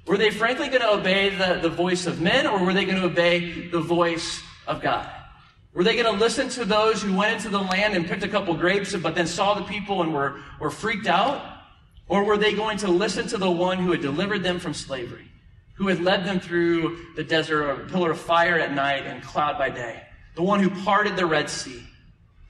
Were 0.06 0.18
they 0.18 0.30
frankly 0.30 0.68
going 0.68 0.82
to 0.82 0.92
obey 0.92 1.30
the, 1.30 1.58
the 1.60 1.68
voice 1.68 2.06
of 2.06 2.20
men, 2.20 2.46
or 2.46 2.64
were 2.64 2.72
they 2.72 2.84
going 2.84 2.98
to 2.98 3.06
obey 3.06 3.68
the 3.68 3.80
voice 3.80 4.40
of 4.66 4.80
God? 4.80 5.08
Were 5.74 5.84
they 5.84 5.94
going 5.94 6.12
to 6.12 6.20
listen 6.20 6.48
to 6.50 6.64
those 6.64 7.02
who 7.02 7.14
went 7.14 7.36
into 7.36 7.50
the 7.50 7.60
land 7.60 7.94
and 7.94 8.06
picked 8.06 8.22
a 8.22 8.28
couple 8.28 8.54
grapes, 8.54 8.94
but 8.96 9.14
then 9.14 9.26
saw 9.26 9.54
the 9.54 9.64
people 9.64 10.02
and 10.02 10.12
were, 10.12 10.40
were 10.60 10.70
freaked 10.70 11.06
out? 11.06 11.57
Or 12.08 12.24
were 12.24 12.38
they 12.38 12.54
going 12.54 12.78
to 12.78 12.88
listen 12.88 13.28
to 13.28 13.38
the 13.38 13.50
one 13.50 13.78
who 13.78 13.92
had 13.92 14.00
delivered 14.00 14.42
them 14.42 14.58
from 14.58 14.74
slavery, 14.74 15.30
who 15.74 15.88
had 15.88 16.00
led 16.00 16.24
them 16.24 16.40
through 16.40 16.98
the 17.16 17.24
desert, 17.24 17.70
a 17.70 17.76
pillar 17.88 18.12
of 18.12 18.20
fire 18.20 18.58
at 18.58 18.72
night 18.72 19.06
and 19.06 19.22
cloud 19.22 19.58
by 19.58 19.70
day? 19.70 20.02
the 20.38 20.44
one 20.44 20.60
who 20.60 20.70
parted 20.84 21.16
the 21.16 21.26
Red 21.26 21.50
Sea. 21.50 21.82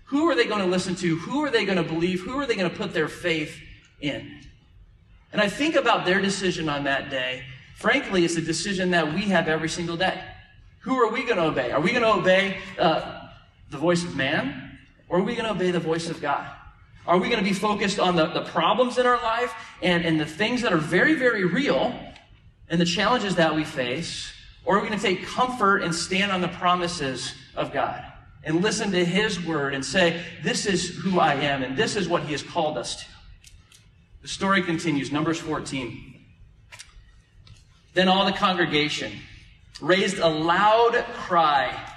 Who 0.04 0.28
are 0.28 0.34
they 0.34 0.44
going 0.44 0.60
to 0.60 0.66
listen 0.66 0.94
to? 0.96 1.16
Who 1.16 1.42
are 1.42 1.50
they 1.50 1.64
going 1.64 1.78
to 1.78 1.82
believe? 1.82 2.20
Who 2.20 2.38
are 2.38 2.44
they 2.44 2.54
going 2.54 2.70
to 2.70 2.76
put 2.76 2.92
their 2.92 3.08
faith 3.08 3.58
in? 4.02 4.42
And 5.32 5.40
I 5.40 5.48
think 5.48 5.74
about 5.74 6.04
their 6.04 6.20
decision 6.20 6.68
on 6.68 6.84
that 6.84 7.08
day. 7.08 7.44
Frankly, 7.76 8.26
it's 8.26 8.36
a 8.36 8.42
decision 8.42 8.90
that 8.90 9.14
we 9.14 9.22
have 9.22 9.48
every 9.48 9.70
single 9.70 9.96
day. 9.96 10.22
Who 10.80 10.96
are 10.96 11.10
we 11.10 11.24
going 11.24 11.38
to 11.38 11.44
obey? 11.44 11.72
Are 11.72 11.80
we 11.80 11.90
going 11.92 12.02
to 12.02 12.12
obey 12.12 12.58
uh, 12.78 13.22
the 13.70 13.78
voice 13.78 14.04
of 14.04 14.14
man? 14.14 14.78
Or 15.08 15.20
are 15.20 15.22
we 15.22 15.32
going 15.34 15.46
to 15.46 15.52
obey 15.52 15.70
the 15.70 15.80
voice 15.80 16.10
of 16.10 16.20
God? 16.20 16.46
Are 17.08 17.16
we 17.16 17.30
going 17.30 17.42
to 17.42 17.50
be 17.50 17.54
focused 17.54 17.98
on 17.98 18.16
the, 18.16 18.26
the 18.26 18.42
problems 18.42 18.98
in 18.98 19.06
our 19.06 19.16
life 19.22 19.54
and, 19.80 20.04
and 20.04 20.20
the 20.20 20.26
things 20.26 20.60
that 20.60 20.74
are 20.74 20.78
very, 20.78 21.14
very 21.14 21.46
real 21.46 21.98
and 22.68 22.78
the 22.78 22.84
challenges 22.84 23.36
that 23.36 23.56
we 23.56 23.64
face? 23.64 24.30
Or 24.66 24.76
are 24.76 24.82
we 24.82 24.88
going 24.88 25.00
to 25.00 25.04
take 25.04 25.26
comfort 25.26 25.78
and 25.78 25.94
stand 25.94 26.30
on 26.30 26.42
the 26.42 26.48
promises 26.48 27.32
of 27.56 27.72
God 27.72 28.04
and 28.44 28.60
listen 28.60 28.92
to 28.92 29.02
His 29.02 29.42
word 29.42 29.72
and 29.72 29.82
say, 29.82 30.22
This 30.44 30.66
is 30.66 30.96
who 30.96 31.18
I 31.18 31.32
am 31.32 31.62
and 31.62 31.78
this 31.78 31.96
is 31.96 32.10
what 32.10 32.24
He 32.24 32.32
has 32.32 32.42
called 32.42 32.76
us 32.76 32.96
to. 32.96 33.06
The 34.20 34.28
story 34.28 34.62
continues, 34.62 35.10
Numbers 35.10 35.38
14. 35.38 36.14
Then 37.94 38.08
all 38.08 38.26
the 38.26 38.32
congregation 38.32 39.12
raised 39.80 40.18
a 40.18 40.28
loud 40.28 41.06
cry, 41.14 41.87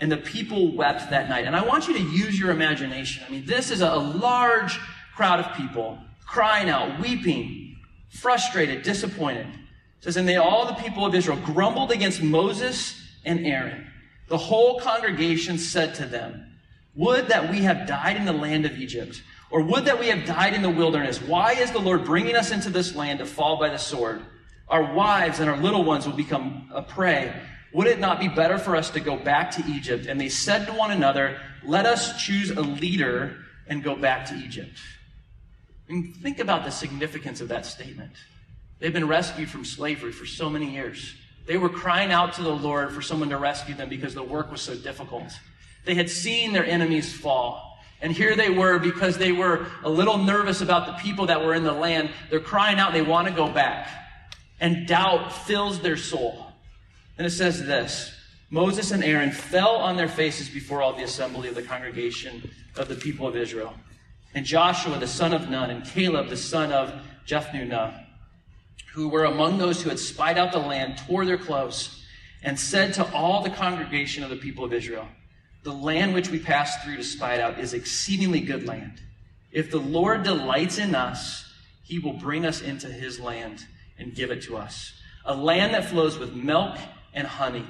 and 0.00 0.10
the 0.10 0.16
people 0.16 0.74
wept 0.74 1.10
that 1.10 1.28
night. 1.28 1.46
And 1.46 1.56
I 1.56 1.64
want 1.64 1.88
you 1.88 1.94
to 1.94 2.00
use 2.00 2.38
your 2.38 2.50
imagination. 2.50 3.24
I 3.26 3.30
mean, 3.30 3.46
this 3.46 3.70
is 3.70 3.80
a 3.80 3.94
large 3.94 4.78
crowd 5.14 5.40
of 5.40 5.56
people 5.56 5.98
crying 6.26 6.68
out, 6.68 7.00
weeping, 7.00 7.76
frustrated, 8.10 8.82
disappointed. 8.82 9.46
It 9.46 10.04
says, 10.04 10.16
and 10.16 10.28
they 10.28 10.36
all 10.36 10.66
the 10.66 10.74
people 10.74 11.04
of 11.04 11.14
Israel 11.14 11.38
grumbled 11.44 11.90
against 11.90 12.22
Moses 12.22 13.00
and 13.24 13.44
Aaron. 13.46 13.86
The 14.28 14.38
whole 14.38 14.78
congregation 14.80 15.58
said 15.58 15.94
to 15.96 16.06
them, 16.06 16.46
Would 16.94 17.28
that 17.28 17.50
we 17.50 17.58
have 17.62 17.88
died 17.88 18.16
in 18.16 18.24
the 18.24 18.32
land 18.32 18.66
of 18.66 18.78
Egypt, 18.78 19.22
or 19.50 19.62
would 19.62 19.86
that 19.86 19.98
we 19.98 20.08
have 20.08 20.26
died 20.26 20.54
in 20.54 20.62
the 20.62 20.70
wilderness. 20.70 21.22
Why 21.22 21.52
is 21.52 21.70
the 21.70 21.78
Lord 21.78 22.04
bringing 22.04 22.36
us 22.36 22.50
into 22.50 22.70
this 22.70 22.94
land 22.94 23.20
to 23.20 23.26
fall 23.26 23.58
by 23.58 23.70
the 23.70 23.78
sword? 23.78 24.22
Our 24.68 24.94
wives 24.94 25.40
and 25.40 25.48
our 25.48 25.56
little 25.56 25.84
ones 25.84 26.06
will 26.06 26.14
become 26.14 26.70
a 26.74 26.82
prey. 26.82 27.34
Would 27.72 27.86
it 27.86 27.98
not 27.98 28.18
be 28.18 28.28
better 28.28 28.58
for 28.58 28.76
us 28.76 28.90
to 28.90 29.00
go 29.00 29.16
back 29.16 29.50
to 29.52 29.64
Egypt? 29.68 30.06
And 30.06 30.20
they 30.20 30.28
said 30.28 30.66
to 30.66 30.72
one 30.72 30.90
another, 30.90 31.38
Let 31.64 31.86
us 31.86 32.22
choose 32.24 32.50
a 32.50 32.62
leader 32.62 33.36
and 33.66 33.82
go 33.82 33.94
back 33.94 34.26
to 34.26 34.34
Egypt. 34.34 34.78
And 35.88 36.14
think 36.16 36.38
about 36.38 36.64
the 36.64 36.70
significance 36.70 37.40
of 37.40 37.48
that 37.48 37.66
statement. 37.66 38.12
They've 38.78 38.92
been 38.92 39.08
rescued 39.08 39.50
from 39.50 39.64
slavery 39.64 40.12
for 40.12 40.26
so 40.26 40.48
many 40.48 40.70
years. 40.72 41.14
They 41.46 41.56
were 41.56 41.68
crying 41.68 42.12
out 42.12 42.34
to 42.34 42.42
the 42.42 42.54
Lord 42.54 42.92
for 42.92 43.02
someone 43.02 43.30
to 43.30 43.38
rescue 43.38 43.74
them 43.74 43.88
because 43.88 44.14
the 44.14 44.22
work 44.22 44.50
was 44.50 44.60
so 44.60 44.74
difficult. 44.74 45.32
They 45.84 45.94
had 45.94 46.10
seen 46.10 46.52
their 46.52 46.66
enemies 46.66 47.12
fall. 47.12 47.78
And 48.00 48.12
here 48.12 48.36
they 48.36 48.50
were 48.50 48.78
because 48.78 49.18
they 49.18 49.32
were 49.32 49.66
a 49.82 49.88
little 49.88 50.18
nervous 50.18 50.60
about 50.60 50.86
the 50.86 50.92
people 51.02 51.26
that 51.26 51.42
were 51.42 51.54
in 51.54 51.64
the 51.64 51.72
land. 51.72 52.10
They're 52.30 52.38
crying 52.38 52.78
out, 52.78 52.92
they 52.92 53.02
want 53.02 53.26
to 53.28 53.34
go 53.34 53.50
back. 53.50 53.88
And 54.60 54.86
doubt 54.86 55.32
fills 55.32 55.80
their 55.80 55.96
soul. 55.96 56.47
And 57.18 57.26
it 57.26 57.30
says 57.30 57.66
this 57.66 58.14
Moses 58.50 58.92
and 58.92 59.04
Aaron 59.04 59.30
fell 59.30 59.76
on 59.76 59.96
their 59.96 60.08
faces 60.08 60.48
before 60.48 60.80
all 60.80 60.94
the 60.94 61.02
assembly 61.02 61.48
of 61.48 61.54
the 61.54 61.62
congregation 61.62 62.50
of 62.76 62.88
the 62.88 62.94
people 62.94 63.26
of 63.26 63.36
Israel. 63.36 63.74
And 64.34 64.46
Joshua, 64.46 64.98
the 64.98 65.06
son 65.06 65.34
of 65.34 65.50
Nun, 65.50 65.70
and 65.70 65.84
Caleb, 65.84 66.28
the 66.28 66.36
son 66.36 66.72
of 66.72 66.92
Jephunneh, 67.26 68.04
who 68.94 69.08
were 69.08 69.24
among 69.24 69.58
those 69.58 69.82
who 69.82 69.88
had 69.90 69.98
spied 69.98 70.38
out 70.38 70.52
the 70.52 70.58
land, 70.58 70.98
tore 71.06 71.24
their 71.24 71.38
clothes, 71.38 72.04
and 72.42 72.58
said 72.58 72.94
to 72.94 73.12
all 73.12 73.42
the 73.42 73.50
congregation 73.50 74.22
of 74.22 74.30
the 74.30 74.36
people 74.36 74.64
of 74.64 74.72
Israel, 74.72 75.08
The 75.64 75.72
land 75.72 76.14
which 76.14 76.30
we 76.30 76.38
passed 76.38 76.82
through 76.82 76.96
to 76.96 77.04
spy 77.04 77.34
it 77.34 77.40
out 77.40 77.58
is 77.58 77.74
exceedingly 77.74 78.40
good 78.40 78.66
land. 78.66 79.00
If 79.50 79.70
the 79.70 79.80
Lord 79.80 80.22
delights 80.22 80.78
in 80.78 80.94
us, 80.94 81.52
he 81.82 81.98
will 81.98 82.12
bring 82.12 82.44
us 82.44 82.60
into 82.60 82.86
his 82.88 83.18
land 83.18 83.66
and 83.98 84.14
give 84.14 84.30
it 84.30 84.42
to 84.42 84.56
us. 84.56 84.92
A 85.24 85.34
land 85.34 85.74
that 85.74 85.86
flows 85.86 86.18
with 86.18 86.34
milk 86.34 86.76
and 87.18 87.26
honey. 87.26 87.66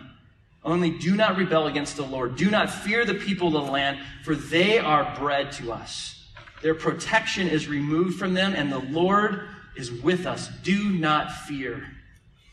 Only 0.63 0.91
do 0.91 1.17
not 1.17 1.37
rebel 1.37 1.67
against 1.67 1.97
the 1.97 2.05
Lord. 2.05 2.37
Do 2.37 2.51
not 2.51 2.71
fear 2.71 3.05
the 3.05 3.15
people 3.15 3.49
of 3.49 3.65
the 3.65 3.73
land, 3.73 3.99
for 4.23 4.35
they 4.35 4.79
are 4.79 5.17
bread 5.19 5.51
to 5.53 5.73
us. 5.73 6.27
Their 6.63 6.75
protection 6.75 7.49
is 7.49 7.69
removed 7.69 8.19
from 8.19 8.35
them, 8.35 8.55
and 8.55 8.71
the 8.71 8.79
Lord 8.79 9.49
is 9.77 9.91
with 9.91 10.27
us. 10.27 10.49
Do 10.63 10.91
not 10.91 11.33
fear. 11.33 11.87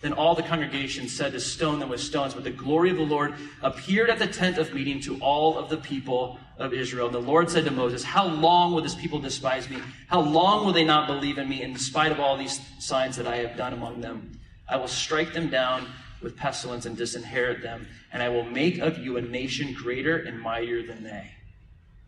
Then 0.01 0.13
all 0.13 0.35
the 0.35 0.43
congregation 0.43 1.09
said 1.09 1.31
to 1.33 1.39
stone 1.39 1.79
them 1.79 1.89
with 1.89 1.99
stones, 1.99 2.35
but 2.35 2.43
the 2.43 2.51
glory 2.51 2.91
of 2.91 2.97
the 2.97 3.03
Lord 3.03 3.33
appeared 3.61 4.09
at 4.09 4.19
the 4.19 4.27
tent 4.27 4.59
of 4.59 4.73
meeting 4.73 5.01
to 5.01 5.17
all 5.19 5.57
of 5.57 5.69
the 5.69 5.77
people 5.77 6.39
of 6.57 6.73
Israel. 6.73 7.07
And 7.07 7.15
the 7.15 7.19
Lord 7.19 7.49
said 7.49 7.65
to 7.65 7.71
Moses, 7.71 8.03
How 8.03 8.27
long 8.27 8.73
will 8.73 8.83
this 8.83 8.95
people 8.95 9.19
despise 9.19 9.67
me? 9.69 9.79
How 10.07 10.21
long 10.21 10.63
will 10.63 10.73
they 10.73 10.85
not 10.85 11.07
believe 11.07 11.39
in 11.39 11.49
me 11.49 11.63
in 11.63 11.75
spite 11.75 12.11
of 12.11 12.19
all 12.19 12.37
these 12.37 12.61
signs 12.79 13.17
that 13.17 13.25
I 13.25 13.37
have 13.37 13.57
done 13.57 13.73
among 13.73 14.01
them? 14.01 14.39
I 14.69 14.77
will 14.77 14.87
strike 14.87 15.33
them 15.33 15.49
down 15.49 15.87
with 16.25 16.35
pestilence 16.35 16.87
and 16.87 16.97
disinherit 16.97 17.61
them, 17.61 17.85
and 18.11 18.23
I 18.23 18.29
will 18.29 18.45
make 18.45 18.79
of 18.79 18.97
you 18.97 19.17
a 19.17 19.21
nation 19.21 19.75
greater 19.75 20.17
and 20.17 20.41
mightier 20.41 20.81
than 20.81 21.03
they. 21.03 21.31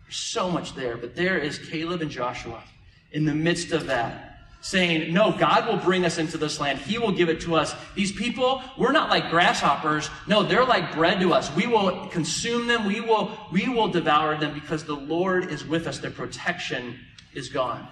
There's 0.01 0.15
so 0.15 0.49
much 0.49 0.73
there, 0.73 0.97
but 0.97 1.15
there 1.15 1.37
is 1.37 1.59
Caleb 1.59 2.01
and 2.01 2.09
Joshua 2.09 2.63
in 3.11 3.25
the 3.25 3.35
midst 3.35 3.73
of 3.73 3.85
that 3.85 4.39
saying, 4.61 5.13
No, 5.13 5.37
God 5.37 5.67
will 5.67 5.77
bring 5.77 6.03
us 6.03 6.17
into 6.17 6.39
this 6.39 6.59
land. 6.59 6.79
He 6.79 6.97
will 6.97 7.11
give 7.11 7.29
it 7.29 7.41
to 7.41 7.55
us. 7.55 7.75
These 7.93 8.11
people, 8.11 8.63
we're 8.75 8.91
not 8.91 9.11
like 9.11 9.29
grasshoppers. 9.29 10.09
No, 10.25 10.41
they're 10.41 10.65
like 10.65 10.95
bread 10.95 11.19
to 11.19 11.31
us. 11.31 11.55
We 11.55 11.67
will 11.67 12.07
consume 12.07 12.65
them. 12.65 12.87
We 12.87 13.01
will, 13.01 13.37
we 13.51 13.69
will 13.69 13.87
devour 13.87 14.35
them 14.39 14.51
because 14.51 14.83
the 14.83 14.95
Lord 14.95 15.51
is 15.51 15.63
with 15.63 15.85
us. 15.85 15.99
Their 15.99 16.09
protection 16.09 16.99
is 17.35 17.49
gone. 17.49 17.87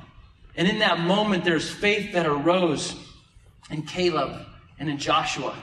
And 0.55 0.67
in 0.67 0.79
that 0.79 1.01
moment, 1.01 1.44
there's 1.44 1.70
faith 1.70 2.13
that 2.13 2.25
arose 2.25 2.96
in 3.70 3.84
Caleb 3.84 4.44
and 4.79 4.89
in 4.89 4.98
Joshua. 4.98 5.55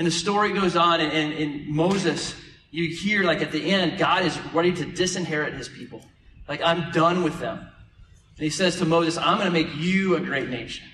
And 0.00 0.06
the 0.06 0.10
story 0.10 0.54
goes 0.54 0.76
on, 0.76 0.98
and 0.98 1.34
in 1.34 1.66
Moses, 1.68 2.34
you 2.70 2.88
hear, 2.88 3.22
like 3.22 3.42
at 3.42 3.52
the 3.52 3.70
end, 3.70 3.98
God 3.98 4.24
is 4.24 4.40
ready 4.54 4.72
to 4.72 4.86
disinherit 4.86 5.52
his 5.52 5.68
people. 5.68 6.02
Like, 6.48 6.62
I'm 6.62 6.90
done 6.90 7.22
with 7.22 7.38
them. 7.38 7.58
And 7.58 8.42
he 8.42 8.48
says 8.48 8.76
to 8.78 8.86
Moses, 8.86 9.18
I'm 9.18 9.36
going 9.36 9.44
to 9.44 9.52
make 9.52 9.76
you 9.76 10.16
a 10.16 10.20
great 10.20 10.48
nation. 10.48 10.86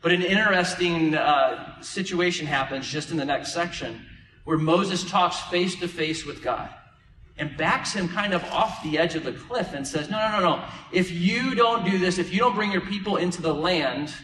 But 0.00 0.12
an 0.12 0.22
interesting 0.22 1.16
uh, 1.16 1.82
situation 1.82 2.46
happens 2.46 2.86
just 2.86 3.10
in 3.10 3.16
the 3.16 3.24
next 3.24 3.52
section 3.52 4.00
where 4.44 4.58
Moses 4.58 5.02
talks 5.10 5.40
face 5.50 5.74
to 5.80 5.88
face 5.88 6.24
with 6.24 6.40
God 6.40 6.70
and 7.36 7.56
backs 7.56 7.94
him 7.94 8.08
kind 8.08 8.32
of 8.32 8.44
off 8.44 8.80
the 8.84 8.96
edge 8.96 9.16
of 9.16 9.24
the 9.24 9.32
cliff 9.32 9.72
and 9.74 9.84
says, 9.84 10.08
No, 10.08 10.18
no, 10.18 10.38
no, 10.38 10.56
no. 10.56 10.64
If 10.92 11.10
you 11.10 11.56
don't 11.56 11.84
do 11.84 11.98
this, 11.98 12.18
if 12.18 12.32
you 12.32 12.38
don't 12.38 12.54
bring 12.54 12.70
your 12.70 12.82
people 12.82 13.16
into 13.16 13.42
the 13.42 13.52
land, 13.52 14.14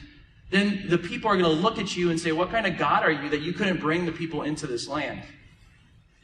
then 0.51 0.85
the 0.89 0.99
people 0.99 1.31
are 1.31 1.37
going 1.37 1.57
to 1.57 1.61
look 1.61 1.79
at 1.79 1.97
you 1.97 2.11
and 2.11 2.21
say, 2.21 2.33
What 2.33 2.51
kind 2.51 2.67
of 2.67 2.79
God 2.79 3.03
are 3.03 3.11
you 3.11 3.29
that 3.31 3.41
you 3.41 3.53
couldn't 3.53 3.81
bring 3.81 4.07
the 4.07 4.13
people 4.13 4.43
into 4.43 4.67
this 4.67 4.87
land? 4.87 5.23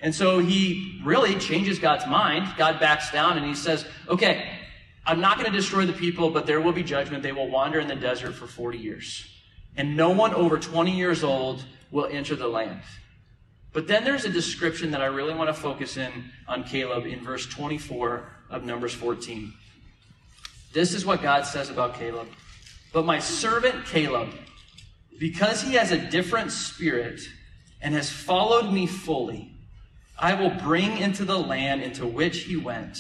And 0.01 0.15
so 0.15 0.39
he 0.39 1.01
really 1.05 1.37
changes 1.37 1.79
God's 1.79 2.07
mind. 2.07 2.49
God 2.57 2.81
backs 2.81 3.11
down 3.11 3.37
and 3.37 3.47
he 3.47 3.55
says, 3.55 3.85
Okay, 4.09 4.49
I'm 5.05 5.21
not 5.21 5.39
going 5.39 5.51
to 5.51 5.57
destroy 5.57 5.87
the 5.87 5.93
people, 5.93 6.31
but 6.31 6.47
there 6.47 6.61
will 6.61 6.73
be 6.73 6.83
judgment. 6.83 7.23
They 7.23 7.33
will 7.33 7.49
wander 7.49 7.81
in 7.81 7.89
the 7.89 7.97
desert 7.97 8.35
for 8.35 8.47
40 8.47 8.79
years. 8.79 9.27
And 9.77 9.97
no 9.97 10.11
one 10.11 10.35
over 10.35 10.59
20 10.59 10.97
years 10.97 11.25
old 11.25 11.65
will 11.91 12.07
enter 12.07 12.37
the 12.37 12.47
land. 12.47 12.83
But 13.73 13.87
then 13.87 14.05
there's 14.05 14.25
a 14.25 14.29
description 14.29 14.91
that 14.91 15.01
I 15.01 15.07
really 15.07 15.35
want 15.35 15.49
to 15.49 15.55
focus 15.55 15.97
in 15.97 16.31
on 16.47 16.65
Caleb 16.65 17.07
in 17.07 17.21
verse 17.25 17.47
24 17.47 18.29
of 18.51 18.65
Numbers 18.65 18.93
14. 18.93 19.53
This 20.73 20.95
is 20.95 21.07
what 21.07 21.23
God 21.23 21.47
says 21.47 21.71
about 21.71 21.95
Caleb. 21.95 22.29
But 22.93 23.07
my 23.07 23.19
servant 23.19 23.87
Caleb, 23.87 24.31
because 25.19 25.63
he 25.63 25.75
has 25.75 25.93
a 25.93 26.11
different 26.11 26.53
spirit 26.53 27.21
and 27.81 27.95
has 27.95 28.11
followed 28.11 28.73
me 28.73 28.87
fully, 28.87 29.51
I 30.19 30.35
will 30.35 30.51
bring 30.51 30.99
into 30.99 31.25
the 31.25 31.39
land 31.39 31.83
into 31.83 32.07
which 32.07 32.45
he 32.45 32.57
went, 32.57 32.99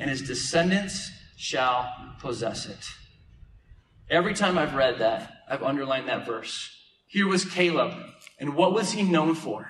and 0.00 0.10
his 0.10 0.22
descendants 0.22 1.10
shall 1.36 1.92
possess 2.20 2.66
it. 2.66 2.84
Every 4.08 4.34
time 4.34 4.58
I've 4.58 4.74
read 4.74 4.98
that, 4.98 5.42
I've 5.48 5.62
underlined 5.62 6.08
that 6.08 6.26
verse. 6.26 6.70
Here 7.06 7.28
was 7.28 7.44
Caleb, 7.44 7.92
and 8.40 8.54
what 8.54 8.72
was 8.72 8.92
he 8.92 9.02
known 9.02 9.34
for? 9.34 9.68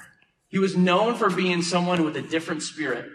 He 0.49 0.59
was 0.59 0.77
known 0.77 1.17
for 1.17 1.29
being 1.31 1.63
someone 1.63 2.05
with 2.05 2.17
a 2.17 2.23
different 2.23 2.63
spirit. 2.63 3.11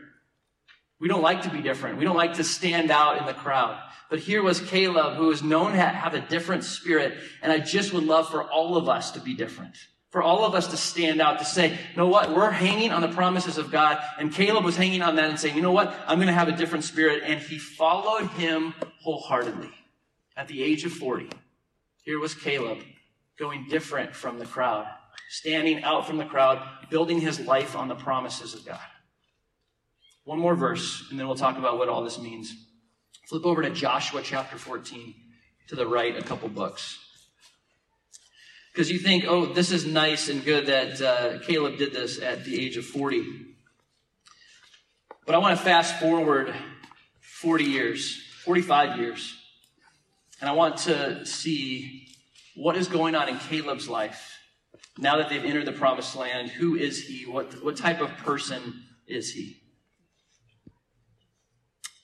We 1.00 1.08
don't 1.08 1.22
like 1.22 1.44
to 1.44 1.50
be 1.50 1.62
different. 1.62 1.98
We 1.98 2.04
don't 2.04 2.18
like 2.18 2.36
to 2.36 2.44
stand 2.44 2.92
out 2.92 3.18
in 3.18 3.26
the 3.26 3.34
crowd. 3.34 3.80
But 4.10 4.20
here 4.20 4.42
was 4.42 4.60
Caleb, 4.60 5.16
who 5.16 5.28
was 5.28 5.44
known 5.44 5.72
to 5.72 5.78
have 5.78 6.14
a 6.14 6.20
different 6.20 6.64
spirit, 6.64 7.18
and 7.42 7.52
I 7.52 7.60
just 7.60 7.94
would 7.94 8.04
love 8.04 8.30
for 8.30 8.44
all 8.44 8.76
of 8.76 8.90
us 8.90 9.12
to 9.12 9.20
be 9.20 9.34
different 9.34 9.76
for 10.10 10.24
all 10.24 10.44
of 10.44 10.56
us 10.56 10.68
to 10.68 10.78
stand 10.78 11.22
out 11.22 11.40
to 11.40 11.46
say, 11.46 11.70
you 11.70 11.98
know 11.98 12.08
what, 12.08 12.36
we're 12.36 12.50
hanging 12.50 12.92
on 12.92 13.02
the 13.02 13.10
promises 13.10 13.58
of 13.58 13.72
God. 13.72 14.00
And 14.18 14.34
Caleb 14.34 14.66
was 14.66 14.76
hanging 14.76 15.02
on 15.02 15.16
that 15.16 15.30
and 15.30 15.40
saying, 15.40 15.56
you 15.56 15.62
know 15.62 15.72
what, 15.72 15.96
I'm 16.08 16.18
going 16.18 16.28
to 16.28 16.34
have 16.34 16.48
a 16.48 16.56
different 16.56 16.84
spirit. 16.84 17.24
And 17.24 17.40
he 17.40 17.60
followed 17.60 18.28
him 18.32 18.74
wholeheartedly 19.02 19.70
at 20.36 20.48
the 20.48 20.64
age 20.64 20.84
of 20.84 20.92
40. 20.94 21.30
Here 22.04 22.20
was 22.20 22.34
Caleb 22.34 22.80
going 23.38 23.68
different 23.70 24.16
from 24.16 24.40
the 24.40 24.46
crowd, 24.46 24.88
standing 25.30 25.84
out 25.84 26.08
from 26.08 26.18
the 26.18 26.26
crowd, 26.26 26.68
building 26.90 27.22
his 27.22 27.40
life 27.42 27.76
on 27.76 27.88
the 27.88 27.96
promises 27.96 28.56
of 28.56 28.66
God. 28.66 28.80
One 30.30 30.38
more 30.38 30.54
verse, 30.54 31.08
and 31.10 31.20
then 31.20 31.26
we'll 31.26 31.36
talk 31.36 31.58
about 31.58 31.80
what 31.80 31.90
all 31.90 32.04
this 32.04 32.20
means. 32.20 32.54
Flip 33.28 33.44
over 33.48 33.64
to 33.64 33.72
Joshua 33.72 34.22
chapter 34.24 34.60
14 34.60 35.16
to 35.70 35.76
the 35.76 35.88
right, 35.88 36.16
a 36.16 36.22
couple 36.22 36.48
books. 36.50 37.00
Because 38.72 38.92
you 38.92 39.00
think, 39.00 39.26
oh, 39.28 39.48
this 39.48 39.72
is 39.72 39.88
nice 39.88 40.30
and 40.30 40.46
good 40.46 40.68
that 40.68 41.02
uh, 41.02 41.40
Caleb 41.40 41.80
did 41.80 41.94
this 41.94 42.22
at 42.22 42.46
the 42.46 42.64
age 42.64 42.78
of 42.78 42.86
40. 42.86 43.26
But 45.26 45.34
I 45.34 45.40
want 45.40 45.58
to 45.58 45.66
fast 45.66 46.00
forward 46.00 46.54
40 47.22 47.64
years, 47.64 48.22
45 48.46 49.00
years. 49.00 49.36
And 50.42 50.48
I 50.48 50.54
want 50.54 50.78
to 50.82 51.26
see 51.26 52.06
what 52.56 52.78
is 52.78 52.88
going 52.88 53.16
on 53.16 53.30
in 53.30 53.40
Caleb's 53.40 53.90
life 53.90 54.38
now 54.96 55.18
that 55.18 55.30
they've 55.30 55.44
entered 55.44 55.66
the 55.66 55.72
promised 55.72 56.16
land. 56.16 56.52
Who 56.52 56.76
is 56.76 57.08
he? 57.08 57.26
What, 57.26 57.64
what 57.64 57.78
type 57.78 58.00
of 58.00 58.16
person 58.18 58.84
is 59.08 59.32
he? 59.32 59.56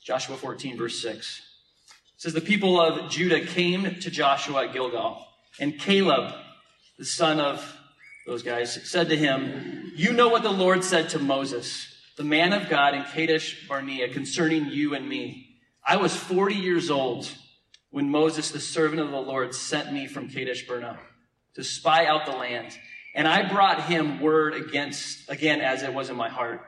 Joshua 0.06 0.38
14, 0.38 0.78
verse 0.78 1.02
6. 1.02 1.42
It 2.16 2.22
says, 2.22 2.34
The 2.34 2.42
people 2.42 2.80
of 2.80 3.10
Judah 3.10 3.44
came 3.44 4.00
to 4.02 4.12
Joshua 4.12 4.66
at 4.66 4.74
Gilgal, 4.74 5.26
and 5.60 5.80
Caleb, 5.80 6.32
the 7.00 7.06
son 7.06 7.40
of 7.40 7.76
those 8.28 8.44
guys, 8.44 8.88
said 8.88 9.10
to 9.10 9.18
him, 9.18 9.92
You 9.96 10.14
know 10.14 10.30
what 10.30 10.44
the 10.44 10.52
Lord 10.52 10.84
said 10.84 11.10
to 11.10 11.20
Moses, 11.20 11.92
the 12.18 12.24
man 12.24 12.54
of 12.54 12.70
God 12.70 12.94
in 12.94 13.04
Kadesh 13.06 13.68
Barnea, 13.68 14.14
concerning 14.14 14.68
you 14.68 14.94
and 14.94 15.10
me. 15.10 15.58
I 15.84 15.98
was 15.98 16.16
40 16.16 16.54
years 16.54 16.92
old 16.92 17.28
when 17.90 18.12
Moses, 18.12 18.52
the 18.52 18.60
servant 18.60 19.02
of 19.02 19.10
the 19.10 19.20
Lord, 19.20 19.56
sent 19.56 19.92
me 19.92 20.06
from 20.06 20.30
Kadesh 20.30 20.68
Barnea 20.68 21.00
to 21.56 21.64
spy 21.64 22.06
out 22.06 22.28
the 22.28 22.34
land. 22.34 22.78
And 23.16 23.28
I 23.28 23.50
brought 23.50 23.86
him 23.86 24.20
word 24.20 24.54
against, 24.54 25.30
again, 25.32 25.62
as 25.62 25.82
it 25.82 25.94
was 25.94 26.12
in 26.12 26.16
my 26.16 26.30
heart. 26.30 26.62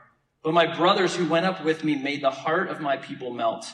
But 0.44 0.54
my 0.54 0.76
brothers 0.76 1.16
who 1.16 1.28
went 1.28 1.46
up 1.46 1.64
with 1.64 1.84
me 1.84 1.96
made 1.96 2.22
the 2.22 2.32
heart 2.32 2.70
of 2.70 2.80
my 2.80 2.98
people 2.98 3.34
melt. 3.34 3.66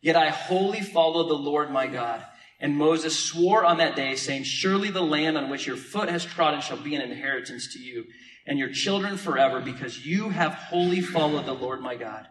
Yet 0.00 0.16
I 0.16 0.30
wholly 0.30 0.80
followed 0.80 1.28
the 1.28 1.34
Lord 1.34 1.70
my 1.70 1.86
God. 1.86 2.24
And 2.60 2.76
Moses 2.76 3.18
swore 3.18 3.64
on 3.64 3.78
that 3.78 3.96
day, 3.96 4.16
saying, 4.16 4.42
Surely 4.42 4.90
the 4.90 5.02
land 5.02 5.38
on 5.38 5.48
which 5.48 5.66
your 5.66 5.76
foot 5.76 6.08
has 6.08 6.24
trodden 6.24 6.60
shall 6.60 6.76
be 6.76 6.94
an 6.94 7.02
inheritance 7.02 7.72
to 7.74 7.78
you 7.78 8.04
and 8.48 8.58
your 8.58 8.70
children 8.70 9.18
forever, 9.18 9.60
because 9.60 10.06
you 10.06 10.30
have 10.30 10.54
wholly 10.54 11.02
followed 11.02 11.44
the 11.44 11.54
Lord 11.54 11.82
my 11.82 11.94
God. 11.94 12.26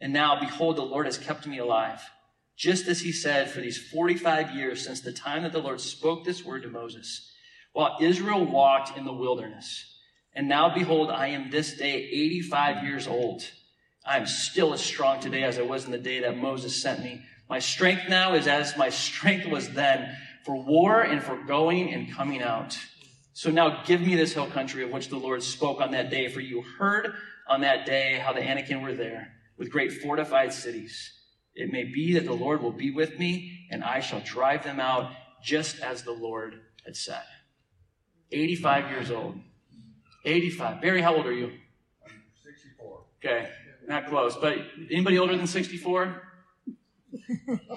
And 0.00 0.12
now, 0.12 0.40
behold, 0.40 0.76
the 0.76 0.82
Lord 0.82 1.04
has 1.04 1.18
kept 1.18 1.46
me 1.46 1.58
alive, 1.58 2.00
just 2.56 2.88
as 2.88 3.00
he 3.00 3.12
said 3.12 3.50
for 3.50 3.60
these 3.60 3.76
45 3.76 4.54
years 4.54 4.82
since 4.82 5.02
the 5.02 5.12
time 5.12 5.42
that 5.42 5.52
the 5.52 5.60
Lord 5.60 5.80
spoke 5.80 6.24
this 6.24 6.42
word 6.42 6.62
to 6.62 6.68
Moses, 6.68 7.30
while 7.74 7.98
Israel 8.00 8.46
walked 8.46 8.96
in 8.96 9.04
the 9.04 9.12
wilderness. 9.12 9.95
And 10.36 10.48
now, 10.48 10.72
behold, 10.72 11.10
I 11.10 11.28
am 11.28 11.50
this 11.50 11.78
day 11.78 11.94
85 11.94 12.84
years 12.84 13.06
old. 13.06 13.42
I 14.04 14.18
am 14.18 14.26
still 14.26 14.74
as 14.74 14.82
strong 14.82 15.18
today 15.18 15.44
as 15.44 15.58
I 15.58 15.62
was 15.62 15.86
in 15.86 15.92
the 15.92 15.98
day 15.98 16.20
that 16.20 16.36
Moses 16.36 16.80
sent 16.80 17.02
me. 17.02 17.22
My 17.48 17.58
strength 17.58 18.02
now 18.10 18.34
is 18.34 18.46
as 18.46 18.76
my 18.76 18.90
strength 18.90 19.48
was 19.48 19.70
then 19.70 20.14
for 20.44 20.54
war 20.54 21.00
and 21.00 21.22
for 21.22 21.36
going 21.36 21.92
and 21.94 22.12
coming 22.12 22.42
out. 22.42 22.78
So 23.32 23.50
now 23.50 23.82
give 23.84 24.02
me 24.02 24.14
this 24.14 24.34
hill 24.34 24.46
country 24.46 24.84
of 24.84 24.90
which 24.90 25.08
the 25.08 25.16
Lord 25.16 25.42
spoke 25.42 25.80
on 25.80 25.92
that 25.92 26.10
day, 26.10 26.28
for 26.28 26.40
you 26.40 26.62
heard 26.78 27.14
on 27.48 27.62
that 27.62 27.86
day 27.86 28.20
how 28.22 28.34
the 28.34 28.42
Anakim 28.42 28.82
were 28.82 28.94
there 28.94 29.32
with 29.56 29.70
great 29.70 29.90
fortified 30.02 30.52
cities. 30.52 31.12
It 31.54 31.72
may 31.72 31.84
be 31.84 32.12
that 32.14 32.26
the 32.26 32.34
Lord 32.34 32.62
will 32.62 32.72
be 32.72 32.90
with 32.90 33.18
me, 33.18 33.66
and 33.70 33.82
I 33.82 34.00
shall 34.00 34.20
drive 34.20 34.64
them 34.64 34.80
out 34.80 35.12
just 35.42 35.80
as 35.80 36.02
the 36.02 36.12
Lord 36.12 36.60
had 36.84 36.94
said. 36.94 37.22
85 38.30 38.90
years 38.90 39.10
old. 39.10 39.40
85. 40.26 40.82
Barry, 40.82 41.00
how 41.00 41.14
old 41.14 41.26
are 41.26 41.32
you? 41.32 41.52
64. 42.42 43.04
Okay, 43.24 43.48
not 43.86 44.08
close. 44.08 44.36
But 44.36 44.58
anybody 44.90 45.18
older 45.18 45.36
than 45.36 45.46
64? 45.46 46.22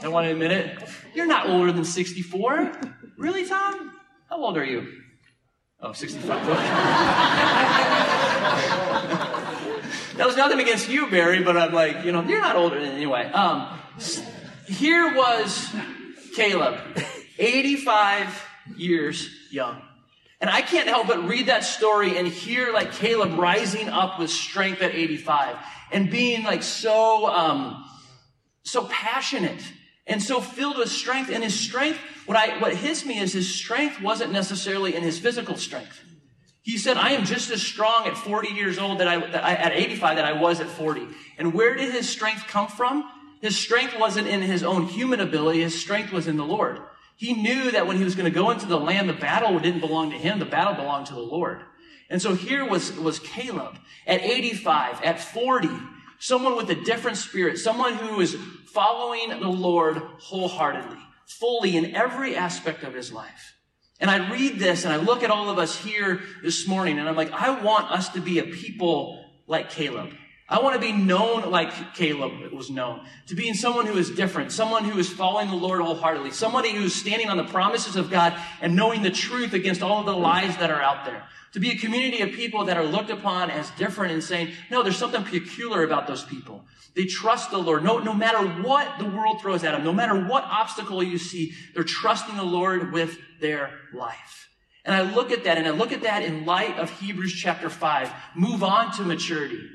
I 0.01 0.07
want 0.07 0.25
to 0.25 0.31
admit 0.31 0.51
it. 0.51 0.79
You're 1.13 1.27
not 1.27 1.47
older 1.47 1.71
than 1.71 1.85
64. 1.85 2.71
Really, 3.17 3.47
Tom? 3.47 3.93
How 4.29 4.38
old 4.38 4.57
are 4.57 4.65
you? 4.65 4.88
Oh, 5.81 5.93
65. 5.93 6.45
that 10.17 10.25
was 10.25 10.35
nothing 10.35 10.59
against 10.59 10.89
you, 10.89 11.09
Barry, 11.09 11.41
but 11.43 11.55
I'm 11.55 11.71
like, 11.71 12.03
you 12.03 12.12
know, 12.12 12.23
you're 12.23 12.41
not 12.41 12.55
older 12.55 12.79
than 12.79 12.91
anyway. 12.91 13.25
Um, 13.25 13.79
here 14.67 15.15
was 15.15 15.69
Caleb, 16.35 16.79
85 17.38 18.45
years 18.75 19.29
young. 19.51 19.81
And 20.41 20.49
I 20.49 20.62
can't 20.62 20.88
help 20.88 21.08
but 21.08 21.28
read 21.28 21.47
that 21.47 21.63
story 21.63 22.17
and 22.17 22.28
hear 22.28 22.71
like 22.71 22.93
Caleb 22.93 23.38
rising 23.38 23.89
up 23.89 24.19
with 24.19 24.30
strength 24.30 24.82
at 24.82 24.95
85 24.95 25.58
and 25.91 26.10
being 26.10 26.43
like 26.43 26.63
so, 26.63 27.28
um, 27.28 27.84
so 28.63 28.86
passionate 28.86 29.62
and 30.08 30.23
so 30.23 30.39
filled 30.39 30.78
with 30.78 30.89
strength. 30.89 31.30
And 31.30 31.43
his 31.43 31.60
strength, 31.60 31.99
what 32.25 32.38
I, 32.38 32.58
what 32.60 32.73
hits 32.73 33.06
me 33.06 33.19
is 33.19 33.34
his 33.34 33.54
strength 33.54 34.02
wasn't 34.02 34.32
necessarily 34.32 34.95
in 34.95 35.04
his 35.04 35.19
physical 35.19 35.58
strength. 35.58 36.02
He 36.62 36.78
said, 36.78 36.97
I 36.97 37.12
am 37.12 37.25
just 37.25 37.52
as 37.52 37.62
strong 37.62 38.08
at 38.08 38.17
40 38.17 38.49
years 38.49 38.78
old 38.78 38.99
that 38.99 39.08
I, 39.08 39.19
that 39.32 39.43
I, 39.43 39.54
at 39.56 39.73
85 39.73 40.17
that 40.17 40.25
I 40.25 40.34
was 40.34 40.60
at 40.62 40.67
40. 40.67 41.08
And 41.38 41.54
where 41.54 41.75
did 41.75 41.91
his 41.93 42.08
strength 42.08 42.47
come 42.47 42.67
from? 42.67 43.10
His 43.41 43.58
strength 43.58 43.97
wasn't 43.97 44.28
in 44.28 44.41
his 44.41 44.63
own 44.63 44.86
human 44.86 45.19
ability. 45.19 45.62
His 45.62 45.80
strength 45.80 46.12
was 46.12 46.28
in 46.28 46.38
the 46.38 46.45
Lord. 46.45 46.80
He 47.19 47.34
knew 47.34 47.71
that 47.71 47.86
when 47.86 47.97
he 47.97 48.05
was 48.05 48.15
going 48.15 48.32
to 48.32 48.39
go 48.39 48.49
into 48.49 48.65
the 48.65 48.79
land, 48.79 49.10
the 49.10 49.13
battle 49.13 49.60
didn't 49.60 49.82
belong 49.82 50.12
to 50.12 50.17
him. 50.17 50.39
The 50.39 50.45
battle 50.45 50.73
belonged 50.73 51.08
to 51.08 51.15
the 51.15 51.19
Lord. 51.19 51.62
And 52.10 52.21
so 52.21 52.34
here 52.34 52.65
was, 52.65 52.93
was 52.97 53.19
Caleb 53.19 53.77
at 54.08 54.21
85, 54.21 55.03
at 55.03 55.19
40, 55.19 55.67
someone 56.17 56.55
with 56.55 56.69
a 56.69 56.75
different 56.75 57.17
spirit, 57.17 57.58
someone 57.58 57.95
who 57.95 58.21
is 58.21 58.38
following 58.67 59.38
the 59.38 59.49
Lord 59.49 59.97
wholeheartedly, 59.97 60.97
fully 61.27 61.75
in 61.75 61.93
every 61.93 62.38
aspect 62.38 62.84
of 62.84 62.93
his 62.93 63.12
life. 63.12 63.53
And 63.99 64.10
I 64.10 64.32
read 64.32 64.58
this 64.58 64.86
and 64.86 64.93
I 64.93 64.95
look 64.95 65.21
at 65.21 65.29
all 65.29 65.49
of 65.49 65.60
us 65.60 65.75
here 65.75 66.21
this 66.41 66.69
morning 66.69 66.99
and 66.99 67.10
I'm 67.10 67.17
like, 67.17 67.34
I 67.34 67.62
want 67.62 67.91
us 67.91 68.08
to 68.13 68.21
be 68.21 68.39
a 68.39 68.43
people 68.43 69.25
like 69.45 69.71
Caleb. 69.71 70.13
I 70.49 70.62
want 70.62 70.75
to 70.75 70.81
be 70.81 70.91
known 70.91 71.51
like 71.51 71.93
Caleb 71.93 72.51
was 72.51 72.71
known, 72.71 73.05
to 73.27 73.35
being 73.35 73.53
someone 73.53 73.85
who 73.85 73.97
is 73.97 74.09
different, 74.09 74.51
someone 74.51 74.83
who 74.83 74.97
is 74.97 75.07
following 75.07 75.47
the 75.47 75.55
Lord 75.55 75.79
wholeheartedly, 75.81 76.31
somebody 76.31 76.71
who 76.71 76.85
is 76.85 76.95
standing 76.95 77.29
on 77.29 77.38
the 77.38 77.43
promises 77.43 77.95
of 77.95 78.09
God 78.09 78.35
and 78.59 78.75
knowing 78.75 79.03
the 79.03 79.12
truth 79.12 79.53
against 79.53 79.83
all 79.83 79.99
of 79.99 80.07
the 80.07 80.15
lies 80.15 80.57
that 80.57 80.71
are 80.71 80.81
out 80.81 81.05
there. 81.05 81.23
To 81.53 81.59
be 81.59 81.71
a 81.71 81.77
community 81.77 82.21
of 82.21 82.31
people 82.31 82.65
that 82.65 82.77
are 82.77 82.85
looked 82.85 83.09
upon 83.12 83.51
as 83.51 83.69
different 83.71 84.13
and 84.13 84.23
saying, 84.23 84.53
no, 84.69 84.81
there's 84.81 84.97
something 84.97 85.23
peculiar 85.23 85.83
about 85.83 86.07
those 86.07 86.23
people. 86.23 86.65
They 86.95 87.05
trust 87.05 87.51
the 87.51 87.57
Lord. 87.57 87.83
No, 87.83 87.99
no 87.99 88.13
matter 88.13 88.45
what 88.62 88.99
the 88.99 89.05
world 89.05 89.41
throws 89.41 89.63
at 89.63 89.71
them, 89.73 89.83
no 89.83 89.93
matter 89.93 90.27
what 90.27 90.43
obstacle 90.43 91.01
you 91.03 91.17
see, 91.17 91.53
they're 91.73 91.83
trusting 91.83 92.35
the 92.35 92.43
Lord 92.43 92.91
with 92.91 93.17
their 93.39 93.71
life. 93.93 94.49
And 94.85 94.95
I 94.95 95.13
look 95.13 95.31
at 95.31 95.43
that 95.43 95.57
and 95.57 95.67
I 95.67 95.71
look 95.71 95.91
at 95.91 96.01
that 96.03 96.23
in 96.23 96.45
light 96.45 96.77
of 96.79 96.89
Hebrews 96.99 97.33
chapter 97.33 97.69
5. 97.69 98.12
Move 98.35 98.63
on 98.63 98.91
to 98.93 99.03
maturity. 99.03 99.69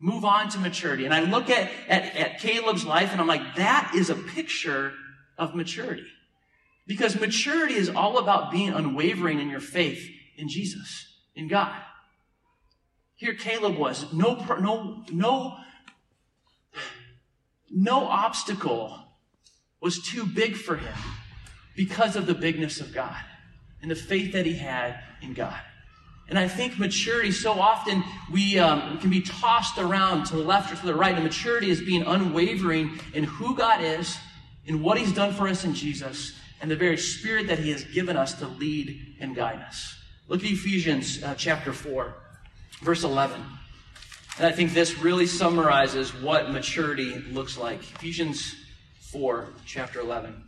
Move 0.00 0.24
on 0.24 0.48
to 0.50 0.58
maturity. 0.58 1.04
And 1.04 1.14
I 1.14 1.20
look 1.20 1.50
at, 1.50 1.70
at, 1.88 2.16
at 2.16 2.40
Caleb's 2.40 2.84
life 2.84 3.10
and 3.12 3.20
I'm 3.20 3.26
like, 3.26 3.56
that 3.56 3.92
is 3.94 4.10
a 4.10 4.14
picture 4.14 4.92
of 5.36 5.54
maturity. 5.54 6.06
Because 6.86 7.18
maturity 7.18 7.74
is 7.74 7.90
all 7.90 8.18
about 8.18 8.50
being 8.50 8.70
unwavering 8.70 9.40
in 9.40 9.50
your 9.50 9.60
faith 9.60 10.08
in 10.36 10.48
Jesus, 10.48 11.06
in 11.34 11.48
God. 11.48 11.74
Here 13.16 13.34
Caleb 13.34 13.76
was. 13.76 14.12
No, 14.12 14.36
no, 14.60 15.04
no, 15.10 15.56
no 17.70 18.04
obstacle 18.04 18.96
was 19.80 20.00
too 20.00 20.24
big 20.24 20.56
for 20.56 20.76
him 20.76 20.94
because 21.76 22.14
of 22.16 22.26
the 22.26 22.34
bigness 22.34 22.80
of 22.80 22.94
God 22.94 23.20
and 23.82 23.90
the 23.90 23.96
faith 23.96 24.32
that 24.32 24.46
he 24.46 24.54
had 24.54 25.00
in 25.20 25.34
God. 25.34 25.60
And 26.28 26.38
I 26.38 26.46
think 26.46 26.78
maturity, 26.78 27.32
so 27.32 27.52
often 27.52 28.04
we 28.30 28.58
um, 28.58 28.98
can 28.98 29.08
be 29.08 29.22
tossed 29.22 29.78
around 29.78 30.26
to 30.26 30.36
the 30.36 30.42
left 30.42 30.70
or 30.72 30.76
to 30.76 30.86
the 30.86 30.94
right. 30.94 31.14
And 31.14 31.24
maturity 31.24 31.70
is 31.70 31.80
being 31.80 32.02
unwavering 32.02 33.00
in 33.14 33.24
who 33.24 33.56
God 33.56 33.82
is, 33.82 34.18
in 34.66 34.82
what 34.82 34.98
He's 34.98 35.12
done 35.12 35.32
for 35.32 35.48
us 35.48 35.64
in 35.64 35.74
Jesus, 35.74 36.38
and 36.60 36.70
the 36.70 36.76
very 36.76 36.98
Spirit 36.98 37.46
that 37.46 37.58
He 37.58 37.70
has 37.70 37.84
given 37.84 38.16
us 38.16 38.34
to 38.34 38.46
lead 38.46 39.16
and 39.20 39.34
guide 39.34 39.60
us. 39.60 39.96
Look 40.28 40.44
at 40.44 40.50
Ephesians 40.50 41.22
uh, 41.22 41.34
chapter 41.34 41.72
4, 41.72 42.12
verse 42.82 43.04
11. 43.04 43.42
And 44.36 44.46
I 44.46 44.52
think 44.52 44.74
this 44.74 44.98
really 44.98 45.26
summarizes 45.26 46.14
what 46.14 46.50
maturity 46.50 47.14
looks 47.32 47.56
like. 47.56 47.80
Ephesians 47.80 48.54
4, 49.00 49.46
chapter 49.64 50.00
11. 50.00 50.47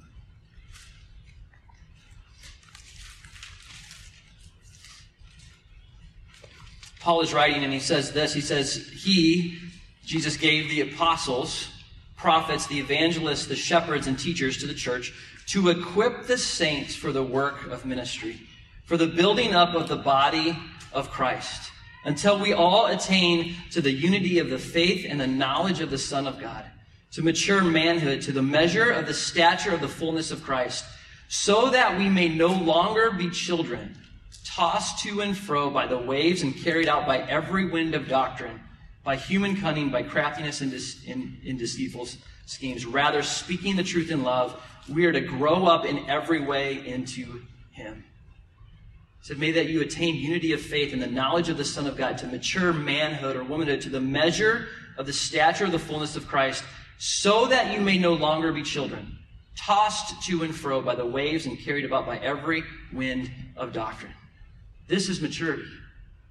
Paul 7.01 7.23
is 7.23 7.33
writing 7.33 7.65
and 7.65 7.73
he 7.73 7.81
says 7.81 8.13
this. 8.13 8.33
He 8.33 8.43
says, 8.43 8.89
He, 8.95 9.59
Jesus, 10.05 10.37
gave 10.37 10.69
the 10.69 10.83
apostles, 10.83 11.69
prophets, 12.17 12.67
the 12.67 12.79
evangelists, 12.79 13.47
the 13.47 13.57
shepherds, 13.57 14.07
and 14.07 14.19
teachers 14.19 14.59
to 14.59 14.67
the 14.67 14.75
church 14.75 15.13
to 15.47 15.71
equip 15.71 16.27
the 16.27 16.39
saints 16.39 16.95
for 16.95 17.11
the 17.11 17.23
work 17.23 17.67
of 17.69 17.85
ministry, 17.85 18.41
for 18.85 18.97
the 18.97 19.07
building 19.07 19.55
up 19.55 19.75
of 19.75 19.89
the 19.89 19.97
body 19.97 20.57
of 20.93 21.11
Christ, 21.11 21.73
until 22.05 22.39
we 22.39 22.53
all 22.53 22.87
attain 22.87 23.57
to 23.71 23.81
the 23.81 23.91
unity 23.91 24.39
of 24.39 24.51
the 24.51 24.59
faith 24.59 25.07
and 25.09 25.21
the 25.21 25.27
knowledge 25.27 25.81
of 25.81 25.91
the 25.91 25.99
Son 25.99 26.27
of 26.27 26.39
God, 26.39 26.65
to 27.13 27.23
mature 27.23 27.63
manhood, 27.63 28.23
to 28.23 28.33
the 28.33 28.43
measure 28.43 28.91
of 28.91 29.07
the 29.07 29.15
stature 29.15 29.75
of 29.75 29.81
the 29.81 29.89
fullness 29.89 30.31
of 30.31 30.45
Christ, 30.45 30.85
so 31.29 31.71
that 31.71 31.99
we 31.99 32.09
may 32.09 32.29
no 32.29 32.49
longer 32.49 33.11
be 33.11 33.31
children 33.31 33.97
tossed 34.45 35.03
to 35.05 35.21
and 35.23 35.37
fro 35.37 35.71
by 35.71 35.87
the 35.87 35.99
waves 35.99 36.43
and 36.43 36.57
carried 36.57 36.89
out 36.89 37.07
by 37.07 37.19
every 37.19 37.67
wind 37.67 37.95
of 37.95 38.09
doctrine, 38.09 38.61
by 39.05 39.17
human 39.17 39.57
cunning, 39.57 39.91
by 39.91 40.03
craftiness 40.03 40.61
and, 40.61 40.73
in 40.73 41.57
deceitful 41.57 42.09
schemes. 42.47 42.85
Rather, 42.85 43.23
speaking 43.23 43.77
the 43.77 43.83
truth 43.83 44.11
in 44.11 44.23
love, 44.23 44.61
we 44.89 45.07
are 45.07 45.13
to 45.13 45.21
grow 45.21 45.67
up 45.67 45.85
in 45.85 46.09
every 46.11 46.41
way 46.41 46.87
into 46.87 47.43
Him. 47.73 48.05
He 49.21 49.27
said, 49.29 49.39
May 49.39 49.53
that 49.53 49.69
you 49.69 49.81
attain 49.83 50.17
unity 50.17 50.53
of 50.53 50.61
faith 50.61 50.93
and 50.93 51.03
the 51.03 51.07
knowledge 51.07 51.49
of 51.49 51.57
the 51.57 51.65
Son 51.65 51.87
of 51.87 51.97
God, 51.97 52.19
to 52.19 52.27
mature 52.27 52.73
manhood 52.73 53.37
or 53.37 53.45
womanhood, 53.45 53.81
to 53.83 53.89
the 53.89 54.01
measure 54.01 54.69
of 54.97 55.07
the 55.07 55.13
stature 55.13 55.65
of 55.65 55.73
the 55.73 55.79
fullness 55.79 56.17
of 56.17 56.27
Christ, 56.27 56.65
so 56.99 57.47
that 57.47 57.73
you 57.73 57.81
may 57.81 57.99
no 57.99 58.15
longer 58.15 58.53
be 58.53 58.63
children, 58.63 59.19
tossed 59.57 60.23
to 60.25 60.43
and 60.43 60.55
fro 60.55 60.83
by 60.83 60.95
the 60.95 61.07
waves 61.07 61.47
and 61.47 61.59
carried 61.59 61.85
about 61.85 62.07
by 62.07 62.19
every 62.19 62.63
wind 62.93 63.31
of 63.57 63.73
doctrine. 63.73 64.13
This 64.91 65.09
is 65.09 65.23
maturity. 65.23 65.69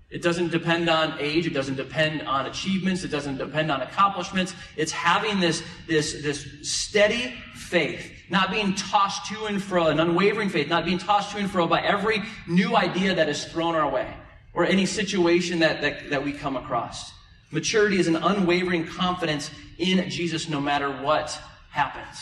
It 0.10 0.22
doesn't 0.22 0.50
depend 0.50 0.90
on 0.90 1.18
age. 1.20 1.48
It 1.48 1.54
doesn't 1.54 1.76
depend 1.76 2.24
on 2.24 2.48
achievements. 2.48 3.04
It 3.04 3.08
doesn't 3.08 3.38
depend 3.38 3.72
on 3.72 3.82
accomplishments. 3.82 4.54
It's 4.76 4.92
having 4.92 5.40
this, 5.40 5.64
this, 5.88 6.22
this 6.22 6.46
steady 6.64 7.36
faith, 7.54 8.12
not 8.30 8.52
being 8.52 8.76
tossed 8.76 9.28
to 9.28 9.46
and 9.46 9.64
fro, 9.64 9.88
an 9.88 10.00
unwavering 10.00 10.50
faith, 10.50 10.68
not 10.68 10.84
being 10.84 10.98
tossed 10.98 11.32
to 11.32 11.38
and 11.38 11.50
fro 11.50 11.68
by 11.68 11.82
every 11.82 12.22
new 12.48 12.76
idea 12.76 13.16
that 13.16 13.30
is 13.30 13.46
thrown 13.46 13.76
our 13.76 13.90
way 13.90 14.14
or 14.54 14.66
any 14.66 14.86
situation 14.86 15.60
that, 15.60 15.80
that, 15.82 16.10
that 16.10 16.24
we 16.24 16.34
come 16.34 16.58
across. 16.58 17.14
Maturity 17.52 17.98
is 17.98 18.08
an 18.08 18.18
unwavering 18.18 18.86
confidence 18.86 19.52
in 19.78 20.10
Jesus 20.10 20.50
no 20.50 20.60
matter 20.60 20.90
what 21.02 21.40
happens. 21.70 22.18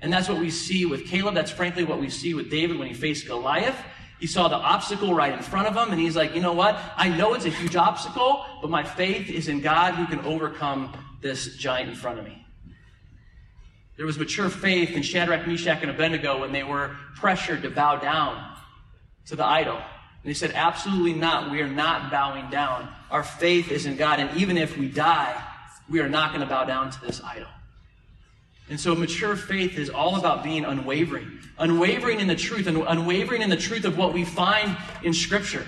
And 0.00 0.12
that's 0.12 0.28
what 0.28 0.38
we 0.38 0.50
see 0.50 0.86
with 0.86 1.06
Caleb. 1.06 1.34
That's 1.34 1.50
frankly 1.50 1.82
what 1.82 1.98
we 1.98 2.10
see 2.10 2.34
with 2.34 2.48
David 2.48 2.78
when 2.78 2.86
he 2.86 2.94
faced 2.94 3.26
Goliath. 3.26 3.76
He 4.18 4.26
saw 4.26 4.48
the 4.48 4.56
obstacle 4.56 5.14
right 5.14 5.32
in 5.32 5.40
front 5.40 5.68
of 5.68 5.76
him, 5.76 5.92
and 5.92 6.00
he's 6.00 6.16
like, 6.16 6.34
you 6.34 6.40
know 6.40 6.52
what? 6.52 6.78
I 6.96 7.08
know 7.08 7.34
it's 7.34 7.44
a 7.44 7.50
huge 7.50 7.76
obstacle, 7.76 8.44
but 8.60 8.70
my 8.70 8.82
faith 8.82 9.30
is 9.30 9.48
in 9.48 9.60
God 9.60 9.94
who 9.94 10.06
can 10.06 10.24
overcome 10.24 10.92
this 11.20 11.56
giant 11.56 11.90
in 11.90 11.94
front 11.94 12.18
of 12.18 12.24
me. 12.24 12.44
There 13.96 14.06
was 14.06 14.18
mature 14.18 14.48
faith 14.48 14.90
in 14.90 15.02
Shadrach, 15.02 15.46
Meshach, 15.46 15.82
and 15.82 15.90
Abednego 15.90 16.40
when 16.40 16.52
they 16.52 16.62
were 16.62 16.96
pressured 17.16 17.62
to 17.62 17.70
bow 17.70 17.96
down 17.96 18.56
to 19.26 19.36
the 19.36 19.44
idol. 19.44 19.76
And 19.76 20.24
they 20.24 20.34
said, 20.34 20.52
absolutely 20.54 21.14
not. 21.14 21.50
We 21.50 21.60
are 21.62 21.68
not 21.68 22.10
bowing 22.10 22.50
down. 22.50 22.92
Our 23.10 23.22
faith 23.22 23.70
is 23.70 23.86
in 23.86 23.96
God, 23.96 24.20
and 24.20 24.36
even 24.36 24.56
if 24.56 24.76
we 24.76 24.88
die, 24.88 25.40
we 25.88 26.00
are 26.00 26.08
not 26.08 26.30
going 26.30 26.40
to 26.42 26.46
bow 26.46 26.64
down 26.64 26.90
to 26.90 27.00
this 27.00 27.22
idol. 27.22 27.48
And 28.70 28.78
so 28.78 28.94
mature 28.94 29.34
faith 29.34 29.78
is 29.78 29.88
all 29.88 30.16
about 30.16 30.44
being 30.44 30.64
unwavering, 30.64 31.38
unwavering 31.58 32.20
in 32.20 32.26
the 32.26 32.36
truth, 32.36 32.66
and 32.66 32.76
unwavering 32.86 33.42
in 33.42 33.48
the 33.48 33.56
truth 33.56 33.84
of 33.84 33.96
what 33.96 34.12
we 34.12 34.24
find 34.24 34.76
in 35.02 35.14
Scripture. 35.14 35.66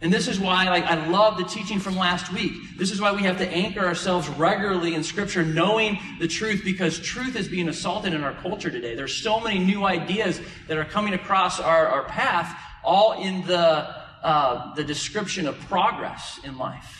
And 0.00 0.12
this 0.12 0.28
is 0.28 0.38
why 0.38 0.68
like, 0.70 0.84
I 0.84 1.08
love 1.08 1.38
the 1.38 1.44
teaching 1.44 1.80
from 1.80 1.96
last 1.96 2.32
week. 2.32 2.52
This 2.76 2.92
is 2.92 3.00
why 3.00 3.12
we 3.12 3.22
have 3.22 3.38
to 3.38 3.48
anchor 3.48 3.84
ourselves 3.84 4.28
regularly 4.28 4.94
in 4.94 5.02
Scripture, 5.02 5.44
knowing 5.44 5.98
the 6.20 6.28
truth, 6.28 6.62
because 6.64 7.00
truth 7.00 7.34
is 7.34 7.48
being 7.48 7.68
assaulted 7.68 8.14
in 8.14 8.22
our 8.22 8.34
culture 8.34 8.70
today. 8.70 8.94
There's 8.94 9.16
so 9.16 9.40
many 9.40 9.58
new 9.58 9.84
ideas 9.84 10.40
that 10.68 10.78
are 10.78 10.84
coming 10.84 11.14
across 11.14 11.58
our, 11.58 11.88
our 11.88 12.04
path, 12.04 12.56
all 12.84 13.20
in 13.20 13.44
the, 13.46 13.92
uh, 14.22 14.72
the 14.76 14.84
description 14.84 15.48
of 15.48 15.58
progress 15.62 16.38
in 16.44 16.56
life 16.58 16.97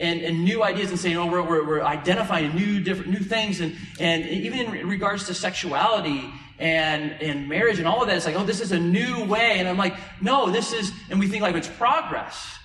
and, 0.00 0.20
and 0.22 0.44
new 0.44 0.62
ideas 0.64 0.90
and 0.90 0.98
saying, 0.98 1.16
oh, 1.16 1.26
we're, 1.26 1.42
we're, 1.42 1.66
we're 1.66 1.82
identifying 1.82 2.54
new 2.54 2.80
different 2.80 3.10
new 3.10 3.20
things, 3.20 3.60
and, 3.60 3.76
and 4.00 4.26
even 4.26 4.74
in 4.74 4.88
regards 4.88 5.26
to 5.26 5.34
sexuality 5.34 6.24
and, 6.60 7.12
and 7.22 7.48
marriage 7.48 7.78
and 7.78 7.88
all 7.88 8.02
of 8.02 8.08
that. 8.08 8.16
It's 8.16 8.26
like, 8.26 8.36
oh, 8.36 8.44
this 8.44 8.60
is 8.60 8.72
a 8.72 8.78
new 8.78 9.24
way. 9.24 9.58
And 9.58 9.68
I'm 9.68 9.78
like, 9.78 9.96
no, 10.20 10.50
this 10.50 10.72
is, 10.72 10.92
and 11.08 11.18
we 11.18 11.26
think 11.26 11.42
like 11.42 11.56
it's 11.56 11.68
progress. 11.68 12.58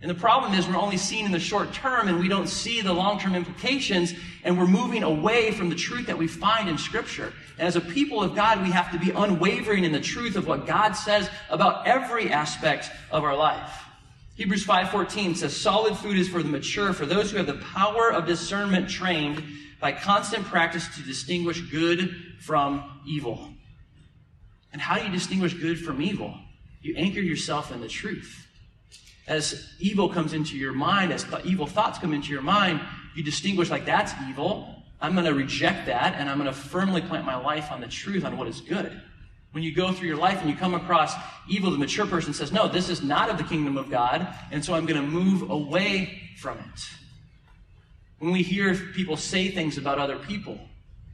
And 0.00 0.10
the 0.10 0.16
problem 0.16 0.54
is 0.54 0.66
we're 0.66 0.76
only 0.76 0.96
seeing 0.96 1.26
in 1.26 1.32
the 1.32 1.38
short 1.38 1.72
term 1.72 2.08
and 2.08 2.18
we 2.18 2.26
don't 2.26 2.48
see 2.48 2.80
the 2.80 2.92
long 2.92 3.20
term 3.20 3.36
implications 3.36 4.14
and 4.42 4.58
we're 4.58 4.66
moving 4.66 5.04
away 5.04 5.52
from 5.52 5.68
the 5.68 5.76
truth 5.76 6.06
that 6.08 6.18
we 6.18 6.26
find 6.26 6.68
in 6.68 6.76
Scripture. 6.76 7.32
And 7.56 7.68
as 7.68 7.76
a 7.76 7.80
people 7.80 8.20
of 8.20 8.34
God, 8.34 8.62
we 8.62 8.70
have 8.72 8.90
to 8.90 8.98
be 8.98 9.12
unwavering 9.12 9.84
in 9.84 9.92
the 9.92 10.00
truth 10.00 10.34
of 10.34 10.48
what 10.48 10.66
God 10.66 10.94
says 10.94 11.30
about 11.50 11.86
every 11.86 12.32
aspect 12.32 12.90
of 13.12 13.22
our 13.22 13.36
life. 13.36 13.70
Hebrews 14.34 14.64
5:14 14.64 15.36
says 15.36 15.54
solid 15.56 15.96
food 15.96 16.16
is 16.16 16.28
for 16.28 16.42
the 16.42 16.48
mature 16.48 16.92
for 16.92 17.04
those 17.04 17.30
who 17.30 17.36
have 17.36 17.46
the 17.46 17.54
power 17.54 18.10
of 18.10 18.26
discernment 18.26 18.88
trained 18.88 19.42
by 19.80 19.92
constant 19.92 20.44
practice 20.46 20.88
to 20.96 21.02
distinguish 21.02 21.60
good 21.60 22.34
from 22.40 23.00
evil. 23.06 23.52
And 24.72 24.80
how 24.80 24.98
do 24.98 25.04
you 25.04 25.10
distinguish 25.10 25.52
good 25.54 25.78
from 25.78 26.00
evil? 26.00 26.34
You 26.80 26.94
anchor 26.96 27.20
yourself 27.20 27.70
in 27.70 27.80
the 27.80 27.88
truth. 27.88 28.46
As 29.26 29.68
evil 29.78 30.08
comes 30.08 30.32
into 30.32 30.56
your 30.56 30.72
mind, 30.72 31.12
as 31.12 31.24
th- 31.24 31.44
evil 31.44 31.66
thoughts 31.66 31.98
come 31.98 32.12
into 32.14 32.30
your 32.30 32.42
mind, 32.42 32.80
you 33.14 33.22
distinguish 33.22 33.70
like 33.70 33.84
that's 33.84 34.12
evil. 34.28 34.82
I'm 35.00 35.12
going 35.12 35.26
to 35.26 35.34
reject 35.34 35.86
that 35.86 36.14
and 36.16 36.28
I'm 36.28 36.38
going 36.38 36.52
to 36.52 36.58
firmly 36.58 37.02
plant 37.02 37.26
my 37.26 37.36
life 37.36 37.70
on 37.70 37.80
the 37.80 37.86
truth, 37.86 38.24
on 38.24 38.36
what 38.36 38.48
is 38.48 38.60
good. 38.60 39.00
When 39.52 39.62
you 39.62 39.74
go 39.74 39.92
through 39.92 40.08
your 40.08 40.16
life 40.16 40.40
and 40.40 40.50
you 40.50 40.56
come 40.56 40.74
across 40.74 41.14
evil, 41.46 41.70
the 41.70 41.78
mature 41.78 42.06
person 42.06 42.32
says, 42.32 42.52
No, 42.52 42.68
this 42.68 42.88
is 42.88 43.02
not 43.02 43.30
of 43.30 43.38
the 43.38 43.44
kingdom 43.44 43.76
of 43.76 43.90
God, 43.90 44.26
and 44.50 44.64
so 44.64 44.74
I'm 44.74 44.86
going 44.86 45.00
to 45.00 45.06
move 45.06 45.50
away 45.50 46.20
from 46.38 46.58
it. 46.58 46.88
When 48.18 48.32
we 48.32 48.42
hear 48.42 48.74
people 48.74 49.16
say 49.16 49.48
things 49.48 49.78
about 49.78 49.98
other 49.98 50.16
people, 50.16 50.58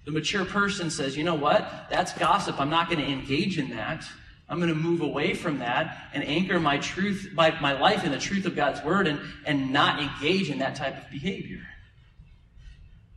the 0.04 0.12
mature 0.12 0.44
person 0.44 0.90
says, 0.90 1.16
You 1.16 1.24
know 1.24 1.34
what? 1.34 1.88
That's 1.90 2.12
gossip. 2.12 2.60
I'm 2.60 2.70
not 2.70 2.88
going 2.88 3.00
to 3.04 3.10
engage 3.10 3.58
in 3.58 3.70
that. 3.70 4.04
I'm 4.48 4.58
going 4.58 4.70
to 4.70 4.74
move 4.74 5.02
away 5.02 5.34
from 5.34 5.58
that 5.58 6.08
and 6.14 6.24
anchor 6.24 6.58
my 6.58 6.78
truth, 6.78 7.30
my, 7.34 7.58
my 7.60 7.78
life 7.78 8.04
in 8.04 8.12
the 8.12 8.18
truth 8.18 8.46
of 8.46 8.56
God's 8.56 8.82
word 8.82 9.06
and, 9.06 9.20
and 9.44 9.72
not 9.72 10.00
engage 10.00 10.48
in 10.48 10.60
that 10.60 10.74
type 10.74 10.96
of 10.96 11.10
behavior. 11.10 11.60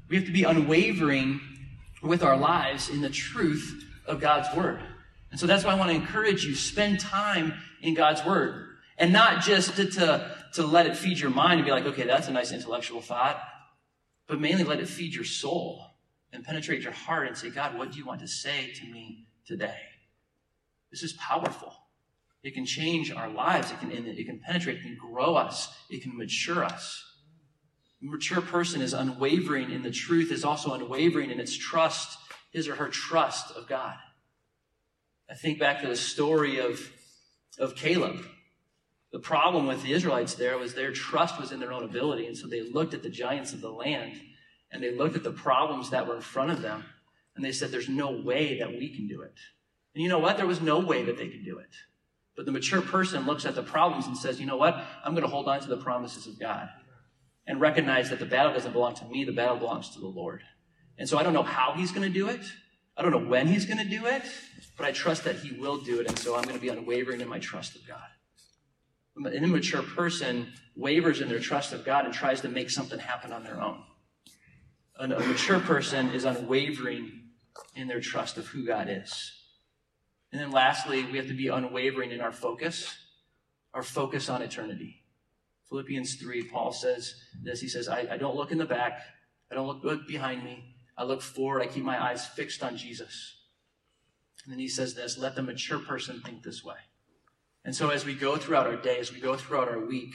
We 0.09 0.17
have 0.17 0.25
to 0.25 0.31
be 0.33 0.43
unwavering 0.43 1.39
with 2.03 2.23
our 2.23 2.35
lives 2.35 2.89
in 2.89 2.99
the 2.99 3.09
truth 3.09 3.85
of 4.05 4.19
God's 4.19 4.53
word. 4.57 4.81
And 5.31 5.39
so 5.39 5.47
that's 5.47 5.63
why 5.63 5.71
I 5.71 5.75
want 5.75 5.89
to 5.89 5.95
encourage 5.95 6.45
you, 6.45 6.55
spend 6.55 6.99
time 6.99 7.53
in 7.81 7.93
God's 7.93 8.23
word. 8.25 8.67
And 8.97 9.13
not 9.13 9.41
just 9.41 9.77
to, 9.77 9.85
to, 9.85 10.35
to 10.53 10.65
let 10.65 10.85
it 10.85 10.95
feed 10.95 11.17
your 11.19 11.31
mind 11.31 11.53
and 11.53 11.65
be 11.65 11.71
like, 11.71 11.85
okay, 11.85 12.03
that's 12.03 12.27
a 12.27 12.31
nice 12.31 12.51
intellectual 12.51 13.01
thought, 13.01 13.41
but 14.27 14.39
mainly 14.39 14.63
let 14.63 14.79
it 14.79 14.87
feed 14.87 15.15
your 15.15 15.23
soul 15.23 15.85
and 16.33 16.43
penetrate 16.43 16.83
your 16.83 16.91
heart 16.91 17.27
and 17.27 17.37
say, 17.37 17.49
God, 17.49 17.77
what 17.77 17.91
do 17.91 17.97
you 17.97 18.05
want 18.05 18.19
to 18.21 18.27
say 18.27 18.71
to 18.73 18.85
me 18.85 19.25
today? 19.45 19.79
This 20.91 21.03
is 21.03 21.13
powerful. 21.13 21.73
It 22.43 22.53
can 22.53 22.65
change 22.65 23.11
our 23.11 23.29
lives. 23.29 23.71
It 23.71 23.79
can, 23.79 23.91
it 23.91 24.25
can 24.25 24.39
penetrate. 24.39 24.77
It 24.77 24.83
can 24.83 24.97
grow 24.97 25.35
us. 25.35 25.73
It 25.89 26.01
can 26.01 26.17
mature 26.17 26.63
us. 26.63 27.03
A 28.01 28.05
mature 28.05 28.41
person 28.41 28.81
is 28.81 28.93
unwavering 28.93 29.71
in 29.71 29.83
the 29.83 29.91
truth, 29.91 30.31
is 30.31 30.43
also 30.43 30.73
unwavering 30.73 31.29
in 31.29 31.39
its 31.39 31.55
trust, 31.55 32.17
his 32.51 32.67
or 32.67 32.75
her 32.75 32.87
trust 32.87 33.51
of 33.51 33.67
God. 33.67 33.95
I 35.31 35.33
think 35.33 35.59
back 35.59 35.81
to 35.81 35.87
the 35.87 35.95
story 35.95 36.59
of, 36.59 36.91
of 37.57 37.73
Caleb. 37.75 38.25
The 39.13 39.19
problem 39.19 39.65
with 39.65 39.81
the 39.81 39.93
Israelites 39.93 40.35
there 40.35 40.57
was 40.57 40.73
their 40.73 40.91
trust 40.91 41.39
was 41.39 41.53
in 41.53 41.59
their 41.61 41.71
own 41.71 41.83
ability. 41.83 42.27
And 42.27 42.37
so 42.37 42.47
they 42.47 42.61
looked 42.61 42.93
at 42.93 43.01
the 43.01 43.09
giants 43.09 43.53
of 43.53 43.61
the 43.61 43.71
land 43.71 44.19
and 44.71 44.83
they 44.83 44.93
looked 44.93 45.15
at 45.15 45.23
the 45.23 45.31
problems 45.31 45.89
that 45.91 46.05
were 46.05 46.17
in 46.17 46.21
front 46.21 46.51
of 46.51 46.61
them 46.61 46.83
and 47.35 47.45
they 47.45 47.53
said, 47.53 47.71
There's 47.71 47.87
no 47.87 48.11
way 48.11 48.59
that 48.59 48.71
we 48.71 48.93
can 48.93 49.07
do 49.07 49.21
it. 49.21 49.35
And 49.95 50.03
you 50.03 50.09
know 50.09 50.19
what? 50.19 50.35
There 50.35 50.45
was 50.45 50.59
no 50.59 50.79
way 50.79 51.03
that 51.03 51.17
they 51.17 51.29
could 51.29 51.45
do 51.45 51.59
it. 51.59 51.69
But 52.35 52.45
the 52.45 52.51
mature 52.51 52.81
person 52.81 53.25
looks 53.25 53.45
at 53.45 53.55
the 53.55 53.63
problems 53.63 54.07
and 54.07 54.17
says, 54.17 54.37
You 54.37 54.45
know 54.45 54.57
what? 54.57 54.83
I'm 55.05 55.13
going 55.13 55.23
to 55.23 55.29
hold 55.29 55.47
on 55.47 55.61
to 55.61 55.69
the 55.69 55.77
promises 55.77 56.27
of 56.27 56.37
God 56.39 56.67
and 57.47 57.61
recognize 57.61 58.09
that 58.09 58.19
the 58.19 58.25
battle 58.25 58.51
doesn't 58.51 58.73
belong 58.73 58.95
to 58.95 59.05
me, 59.05 59.23
the 59.23 59.31
battle 59.31 59.57
belongs 59.57 59.91
to 59.91 59.99
the 59.99 60.07
Lord. 60.07 60.41
And 60.97 61.07
so 61.07 61.17
I 61.17 61.23
don't 61.23 61.33
know 61.33 61.43
how 61.43 61.73
he's 61.77 61.91
going 61.91 62.07
to 62.07 62.13
do 62.13 62.27
it. 62.27 62.41
I 62.97 63.01
don't 63.01 63.11
know 63.11 63.29
when 63.29 63.47
he's 63.47 63.65
going 63.65 63.77
to 63.77 63.89
do 63.89 64.05
it, 64.05 64.23
but 64.77 64.85
I 64.85 64.91
trust 64.91 65.23
that 65.23 65.37
he 65.37 65.59
will 65.59 65.77
do 65.77 65.99
it. 65.99 66.07
And 66.07 66.17
so 66.19 66.35
I'm 66.35 66.43
going 66.43 66.55
to 66.55 66.61
be 66.61 66.69
unwavering 66.69 67.21
in 67.21 67.27
my 67.27 67.39
trust 67.39 67.75
of 67.75 67.87
God. 67.87 67.99
An 69.15 69.43
immature 69.43 69.81
person 69.81 70.53
wavers 70.75 71.21
in 71.21 71.29
their 71.29 71.39
trust 71.39 71.73
of 71.73 71.85
God 71.85 72.05
and 72.05 72.13
tries 72.13 72.41
to 72.41 72.49
make 72.49 72.69
something 72.69 72.99
happen 72.99 73.31
on 73.31 73.43
their 73.43 73.61
own. 73.61 73.83
A 74.99 75.07
mature 75.07 75.59
person 75.59 76.09
is 76.09 76.25
unwavering 76.25 77.11
in 77.75 77.87
their 77.87 77.99
trust 77.99 78.37
of 78.37 78.47
who 78.47 78.65
God 78.65 78.87
is. 78.89 79.31
And 80.31 80.39
then 80.39 80.51
lastly, 80.51 81.05
we 81.05 81.17
have 81.17 81.27
to 81.27 81.33
be 81.33 81.47
unwavering 81.47 82.11
in 82.11 82.21
our 82.21 82.31
focus, 82.31 82.95
our 83.73 83.83
focus 83.83 84.29
on 84.29 84.41
eternity. 84.41 85.01
Philippians 85.69 86.15
3, 86.15 86.43
Paul 86.43 86.71
says 86.71 87.15
this. 87.41 87.61
He 87.61 87.67
says, 87.67 87.87
I, 87.87 88.07
I 88.11 88.17
don't 88.17 88.35
look 88.35 88.51
in 88.51 88.57
the 88.57 88.65
back. 88.65 89.01
I 89.51 89.55
don't 89.55 89.83
look 89.83 90.07
behind 90.07 90.43
me. 90.43 90.70
I 90.97 91.03
look 91.03 91.21
forward. 91.21 91.61
I 91.61 91.67
keep 91.67 91.83
my 91.83 92.01
eyes 92.01 92.25
fixed 92.25 92.63
on 92.63 92.77
Jesus. 92.77 93.35
And 94.43 94.51
then 94.51 94.59
he 94.59 94.67
says 94.67 94.93
this 94.93 95.17
let 95.17 95.35
the 95.35 95.43
mature 95.43 95.79
person 95.79 96.21
think 96.21 96.43
this 96.43 96.63
way. 96.63 96.75
And 97.63 97.75
so 97.75 97.89
as 97.89 98.05
we 98.05 98.15
go 98.15 98.37
throughout 98.37 98.67
our 98.67 98.75
day, 98.75 98.97
as 98.99 99.13
we 99.13 99.19
go 99.19 99.35
throughout 99.35 99.67
our 99.67 99.85
week, 99.85 100.13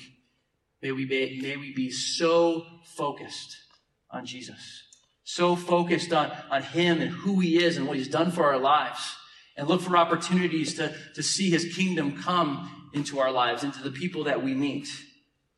may 0.83 0.93
we 0.93 1.05
be, 1.05 1.41
may 1.41 1.57
we 1.57 1.73
be 1.73 1.91
so 1.91 2.67
focused 2.97 3.57
on 4.11 4.27
Jesus, 4.27 4.83
so 5.23 5.55
focused 5.55 6.13
on, 6.13 6.33
on 6.51 6.63
him 6.63 7.01
and 7.01 7.11
who 7.11 7.39
he 7.39 7.63
is 7.63 7.77
and 7.77 7.87
what 7.87 7.97
he's 7.97 8.09
done 8.09 8.33
for 8.33 8.45
our 8.45 8.59
lives, 8.59 9.15
and 9.57 9.69
look 9.69 9.81
for 9.81 9.97
opportunities 9.97 10.75
to, 10.75 10.93
to 11.15 11.23
see 11.23 11.51
his 11.51 11.73
kingdom 11.75 12.21
come 12.21 12.89
into 12.95 13.21
our 13.21 13.31
lives, 13.31 13.63
into 13.63 13.83
the 13.83 13.91
people 13.91 14.25
that 14.25 14.43
we 14.43 14.53
meet. 14.53 14.89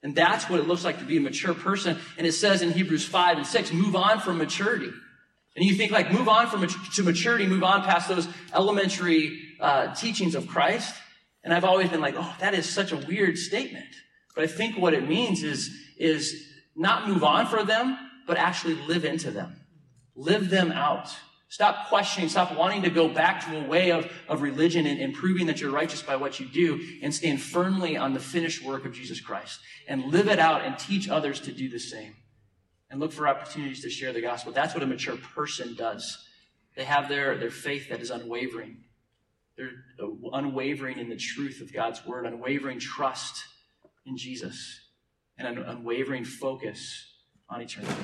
And 0.03 0.15
that's 0.15 0.49
what 0.49 0.61
it 0.61 0.69
looks 0.69 0.85
like 0.85 0.99
to 0.99 1.05
be 1.05 1.17
a 1.17 1.21
mature 1.21 1.55
person. 1.55 1.99
And 2.19 2.27
it 2.27 2.33
says 2.33 2.63
in 2.63 2.71
Hebrews 2.71 3.05
5 3.05 3.39
and 3.39 3.47
6, 3.47 3.73
move 3.73 3.97
on 3.97 4.21
from 4.21 4.39
maturity. 4.39 4.91
And 5.59 5.67
you 5.67 5.75
think 5.75 5.91
like 5.91 6.13
move 6.13 6.29
on 6.29 6.47
from 6.47 6.65
to 6.69 7.03
maturity, 7.03 7.45
move 7.45 7.65
on 7.65 7.83
past 7.83 8.09
those 8.09 8.29
elementary 8.55 9.41
uh, 9.59 9.93
teachings 9.93 10.37
of 10.37 10.47
Christ. 10.47 10.95
And 11.43 11.53
I've 11.53 11.65
always 11.65 11.91
been 11.91 12.01
like, 12.01 12.15
oh, 12.17 12.37
that 12.39 12.55
is 12.55 12.73
such 12.73 12.93
a 12.93 12.97
weird 12.97 13.37
statement. 13.37 13.89
But 14.37 14.45
I 14.45 14.47
think 14.47 14.79
what 14.79 14.95
it 14.95 15.09
means 15.09 15.43
is, 15.43 15.69
is 15.99 16.49
not 16.77 17.09
move 17.09 17.25
on 17.25 17.47
for 17.47 17.65
them, 17.65 17.99
but 18.25 18.37
actually 18.37 18.75
live 18.87 19.05
into 19.05 19.33
them. 19.33 19.57
Live 20.15 20.49
them 20.49 20.71
out. 20.71 21.09
Stop 21.49 21.89
questioning, 21.89 22.29
stop 22.29 22.57
wanting 22.57 22.83
to 22.83 22.91
go 22.91 23.09
back 23.09 23.45
to 23.47 23.59
a 23.59 23.67
way 23.67 23.91
of, 23.91 24.09
of 24.29 24.43
religion 24.43 24.87
and, 24.87 25.01
and 25.01 25.13
proving 25.13 25.49
that 25.49 25.61
you're 25.61 25.73
righteous 25.73 26.03
by 26.03 26.15
what 26.15 26.39
you 26.39 26.47
do 26.47 26.81
and 27.03 27.13
stand 27.13 27.43
firmly 27.43 27.97
on 27.97 28.15
the 28.15 28.21
finished 28.21 28.63
work 28.63 28.85
of 28.85 28.93
Jesus 28.93 29.21
Christ 29.21 29.59
and 29.89 30.05
live 30.05 30.29
it 30.29 30.39
out 30.39 30.65
and 30.65 30.79
teach 30.79 31.09
others 31.09 31.41
to 31.41 31.51
do 31.51 31.69
the 31.69 31.81
same 31.81 32.15
and 32.91 33.01
look 33.01 33.13
for 33.13 33.29
opportunities 33.29 33.83
to 33.83 33.91
share 33.91 34.13
the 34.13 34.21
gospel. 34.21 34.53
That's 34.53 34.75
what 34.75 34.83
a 34.83 34.87
mature 34.87 35.17
person 35.17 35.75
does. 35.75 36.27
They 36.77 36.85
have 36.85 37.09
their, 37.09 37.37
their 37.37 37.51
faith 37.51 37.89
that 37.91 38.01
is 38.01 38.11
unwavering. 38.11 38.85
They're 39.57 39.73
uh, 40.01 40.07
unwavering 40.33 40.99
in 40.99 41.09
the 41.09 41.17
truth 41.17 41.61
of 41.61 41.73
God's 41.73 42.05
word, 42.07 42.25
unwavering 42.25 42.79
trust 42.79 43.43
in 44.07 44.17
Jesus, 44.17 44.81
and 45.37 45.59
an 45.59 45.65
unwavering 45.65 46.25
focus 46.25 47.07
on 47.51 47.61
eternity. 47.61 47.95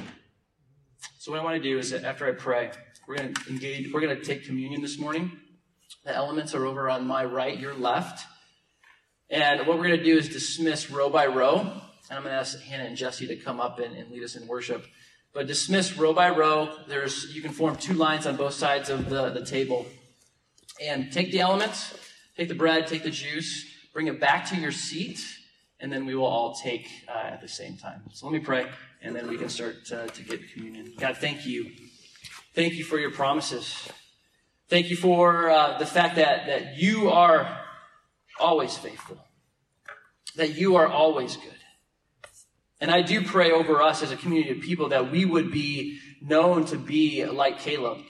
So, 1.18 1.30
what 1.30 1.40
I 1.40 1.44
want 1.44 1.62
to 1.62 1.62
do 1.62 1.78
is 1.78 1.92
after 1.92 2.26
I 2.26 2.32
pray, 2.32 2.72
we're 3.06 3.16
going 3.16 3.32
to 3.32 3.50
engage, 3.50 3.92
we're 3.92 4.00
going 4.00 4.16
to 4.16 4.22
take 4.22 4.44
communion 4.44 4.82
this 4.82 4.98
morning. 4.98 5.32
The 6.04 6.14
elements 6.14 6.54
are 6.54 6.66
over 6.66 6.90
on 6.90 7.06
my 7.06 7.24
right, 7.24 7.58
your 7.58 7.74
left. 7.74 8.26
And 9.30 9.66
what 9.66 9.78
we're 9.78 9.88
going 9.88 9.98
to 9.98 10.04
do 10.04 10.18
is 10.18 10.28
dismiss 10.28 10.90
row 10.90 11.08
by 11.08 11.26
row. 11.26 11.80
And 12.10 12.18
I'm 12.18 12.22
going 12.22 12.34
to 12.34 12.38
ask 12.38 12.60
Hannah 12.60 12.84
and 12.84 12.96
Jesse 12.96 13.26
to 13.26 13.36
come 13.36 13.60
up 13.60 13.78
and, 13.78 13.96
and 13.96 14.10
lead 14.10 14.22
us 14.22 14.36
in 14.36 14.46
worship. 14.46 14.84
But 15.32 15.46
dismiss 15.46 15.96
row 15.96 16.12
by 16.12 16.30
row. 16.30 16.76
There's 16.86 17.34
you 17.34 17.42
can 17.42 17.52
form 17.52 17.76
two 17.76 17.94
lines 17.94 18.26
on 18.26 18.36
both 18.36 18.54
sides 18.54 18.90
of 18.90 19.08
the, 19.08 19.30
the 19.30 19.44
table. 19.44 19.86
And 20.82 21.12
take 21.12 21.32
the 21.32 21.40
elements, 21.40 21.94
take 22.36 22.48
the 22.48 22.54
bread, 22.54 22.86
take 22.86 23.04
the 23.04 23.10
juice, 23.10 23.64
bring 23.92 24.08
it 24.08 24.20
back 24.20 24.46
to 24.50 24.56
your 24.56 24.72
seat, 24.72 25.24
and 25.80 25.92
then 25.92 26.04
we 26.04 26.14
will 26.14 26.26
all 26.26 26.54
take 26.54 26.88
uh, 27.08 27.28
at 27.32 27.40
the 27.40 27.48
same 27.48 27.76
time. 27.76 28.02
So 28.12 28.26
let 28.26 28.32
me 28.32 28.40
pray, 28.40 28.66
and 29.02 29.14
then 29.14 29.28
we 29.28 29.38
can 29.38 29.48
start 29.48 29.84
to, 29.86 30.06
to 30.06 30.22
get 30.22 30.52
communion. 30.52 30.92
God, 30.98 31.16
thank 31.16 31.46
you. 31.46 31.70
Thank 32.54 32.74
you 32.74 32.84
for 32.84 32.98
your 32.98 33.10
promises. 33.10 33.88
Thank 34.68 34.90
you 34.90 34.96
for 34.96 35.50
uh, 35.50 35.78
the 35.78 35.86
fact 35.86 36.16
that, 36.16 36.46
that 36.46 36.76
you 36.76 37.10
are 37.10 37.60
always 38.40 38.76
faithful, 38.76 39.18
that 40.36 40.56
you 40.56 40.76
are 40.76 40.88
always 40.88 41.36
good. 41.36 41.53
And 42.84 42.92
I 42.92 43.00
do 43.00 43.24
pray 43.24 43.50
over 43.50 43.80
us 43.80 44.02
as 44.02 44.10
a 44.10 44.16
community 44.16 44.50
of 44.50 44.60
people 44.60 44.90
that 44.90 45.10
we 45.10 45.24
would 45.24 45.50
be 45.50 46.00
known 46.20 46.66
to 46.66 46.76
be 46.76 47.24
like 47.24 47.58
Caleb, 47.58 48.00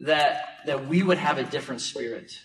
that, 0.00 0.42
that 0.66 0.88
we 0.88 1.04
would 1.04 1.18
have 1.18 1.38
a 1.38 1.44
different 1.44 1.82
spirit, 1.82 2.36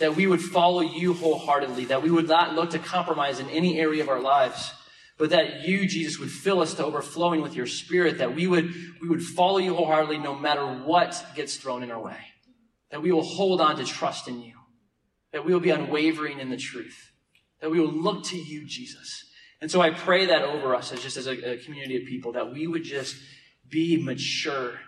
that 0.00 0.16
we 0.16 0.26
would 0.26 0.40
follow 0.40 0.80
you 0.80 1.12
wholeheartedly, 1.12 1.84
that 1.84 2.02
we 2.02 2.10
would 2.10 2.26
not 2.26 2.54
look 2.54 2.70
to 2.70 2.78
compromise 2.78 3.40
in 3.40 3.50
any 3.50 3.78
area 3.78 4.02
of 4.02 4.08
our 4.08 4.20
lives, 4.20 4.72
but 5.18 5.28
that 5.28 5.68
you, 5.68 5.86
Jesus, 5.86 6.18
would 6.18 6.30
fill 6.30 6.62
us 6.62 6.72
to 6.72 6.86
overflowing 6.86 7.42
with 7.42 7.54
your 7.54 7.66
spirit, 7.66 8.16
that 8.16 8.34
we 8.34 8.46
would, 8.46 8.72
we 9.02 9.10
would 9.10 9.22
follow 9.22 9.58
you 9.58 9.74
wholeheartedly 9.74 10.16
no 10.16 10.34
matter 10.34 10.64
what 10.64 11.22
gets 11.34 11.58
thrown 11.58 11.82
in 11.82 11.90
our 11.90 12.00
way. 12.00 12.16
that 12.90 13.02
we 13.02 13.12
will 13.12 13.22
hold 13.22 13.60
on 13.60 13.76
to 13.76 13.84
trust 13.84 14.28
in 14.28 14.40
you, 14.40 14.54
that 15.34 15.44
we 15.44 15.52
will 15.52 15.60
be 15.60 15.68
unwavering 15.68 16.40
in 16.40 16.48
the 16.48 16.56
truth, 16.56 17.12
that 17.60 17.70
we 17.70 17.78
will 17.78 17.92
look 17.92 18.24
to 18.24 18.38
you, 18.38 18.66
Jesus. 18.66 19.25
And 19.60 19.70
so 19.70 19.80
I 19.80 19.90
pray 19.90 20.26
that 20.26 20.42
over 20.42 20.74
us 20.74 20.92
as 20.92 21.02
just 21.02 21.16
as 21.16 21.26
a, 21.26 21.52
a 21.52 21.56
community 21.58 21.96
of 21.96 22.04
people, 22.04 22.32
that 22.32 22.52
we 22.52 22.66
would 22.66 22.84
just 22.84 23.16
be 23.68 24.02
mature, 24.02 24.78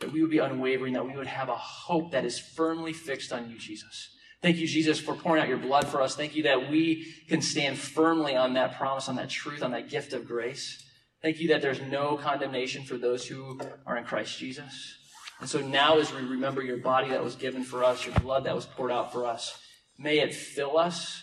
that 0.00 0.12
we 0.12 0.22
would 0.22 0.30
be 0.30 0.38
unwavering, 0.38 0.94
that 0.94 1.06
we 1.06 1.16
would 1.16 1.26
have 1.26 1.48
a 1.48 1.56
hope 1.56 2.12
that 2.12 2.24
is 2.24 2.38
firmly 2.38 2.92
fixed 2.92 3.32
on 3.32 3.50
you, 3.50 3.58
Jesus. 3.58 4.10
Thank 4.42 4.58
you, 4.58 4.66
Jesus, 4.66 5.00
for 5.00 5.14
pouring 5.14 5.42
out 5.42 5.48
your 5.48 5.58
blood 5.58 5.88
for 5.88 6.00
us. 6.02 6.14
Thank 6.14 6.36
you 6.36 6.44
that 6.44 6.70
we 6.70 7.12
can 7.28 7.42
stand 7.42 7.78
firmly 7.78 8.36
on 8.36 8.54
that 8.54 8.76
promise, 8.76 9.08
on 9.08 9.16
that 9.16 9.30
truth, 9.30 9.62
on 9.62 9.72
that 9.72 9.88
gift 9.88 10.12
of 10.12 10.26
grace. 10.26 10.84
Thank 11.22 11.40
you 11.40 11.48
that 11.48 11.62
there's 11.62 11.80
no 11.80 12.16
condemnation 12.16 12.84
for 12.84 12.96
those 12.96 13.26
who 13.26 13.58
are 13.86 13.96
in 13.96 14.04
Christ 14.04 14.38
Jesus. 14.38 14.98
And 15.40 15.48
so 15.48 15.60
now, 15.60 15.98
as 15.98 16.12
we 16.14 16.20
remember 16.20 16.62
your 16.62 16.76
body 16.76 17.08
that 17.08 17.24
was 17.24 17.34
given 17.34 17.64
for 17.64 17.82
us, 17.82 18.06
your 18.06 18.14
blood 18.16 18.44
that 18.44 18.54
was 18.54 18.66
poured 18.66 18.92
out 18.92 19.12
for 19.12 19.26
us, 19.26 19.58
may 19.98 20.20
it 20.20 20.34
fill 20.34 20.78
us 20.78 21.22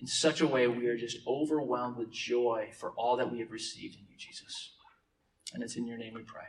in 0.00 0.06
such 0.06 0.40
a 0.40 0.46
way 0.46 0.66
we 0.66 0.86
are 0.86 0.96
just 0.96 1.18
overwhelmed 1.26 1.96
with 1.96 2.10
joy 2.10 2.70
for 2.78 2.90
all 2.92 3.16
that 3.16 3.30
we 3.30 3.38
have 3.40 3.50
received 3.50 3.96
in 3.96 4.06
you, 4.08 4.16
Jesus. 4.16 4.72
And 5.52 5.62
it's 5.62 5.76
in 5.76 5.86
your 5.86 5.98
name 5.98 6.14
we 6.14 6.22
pray. 6.22 6.46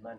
Amen. 0.00 0.18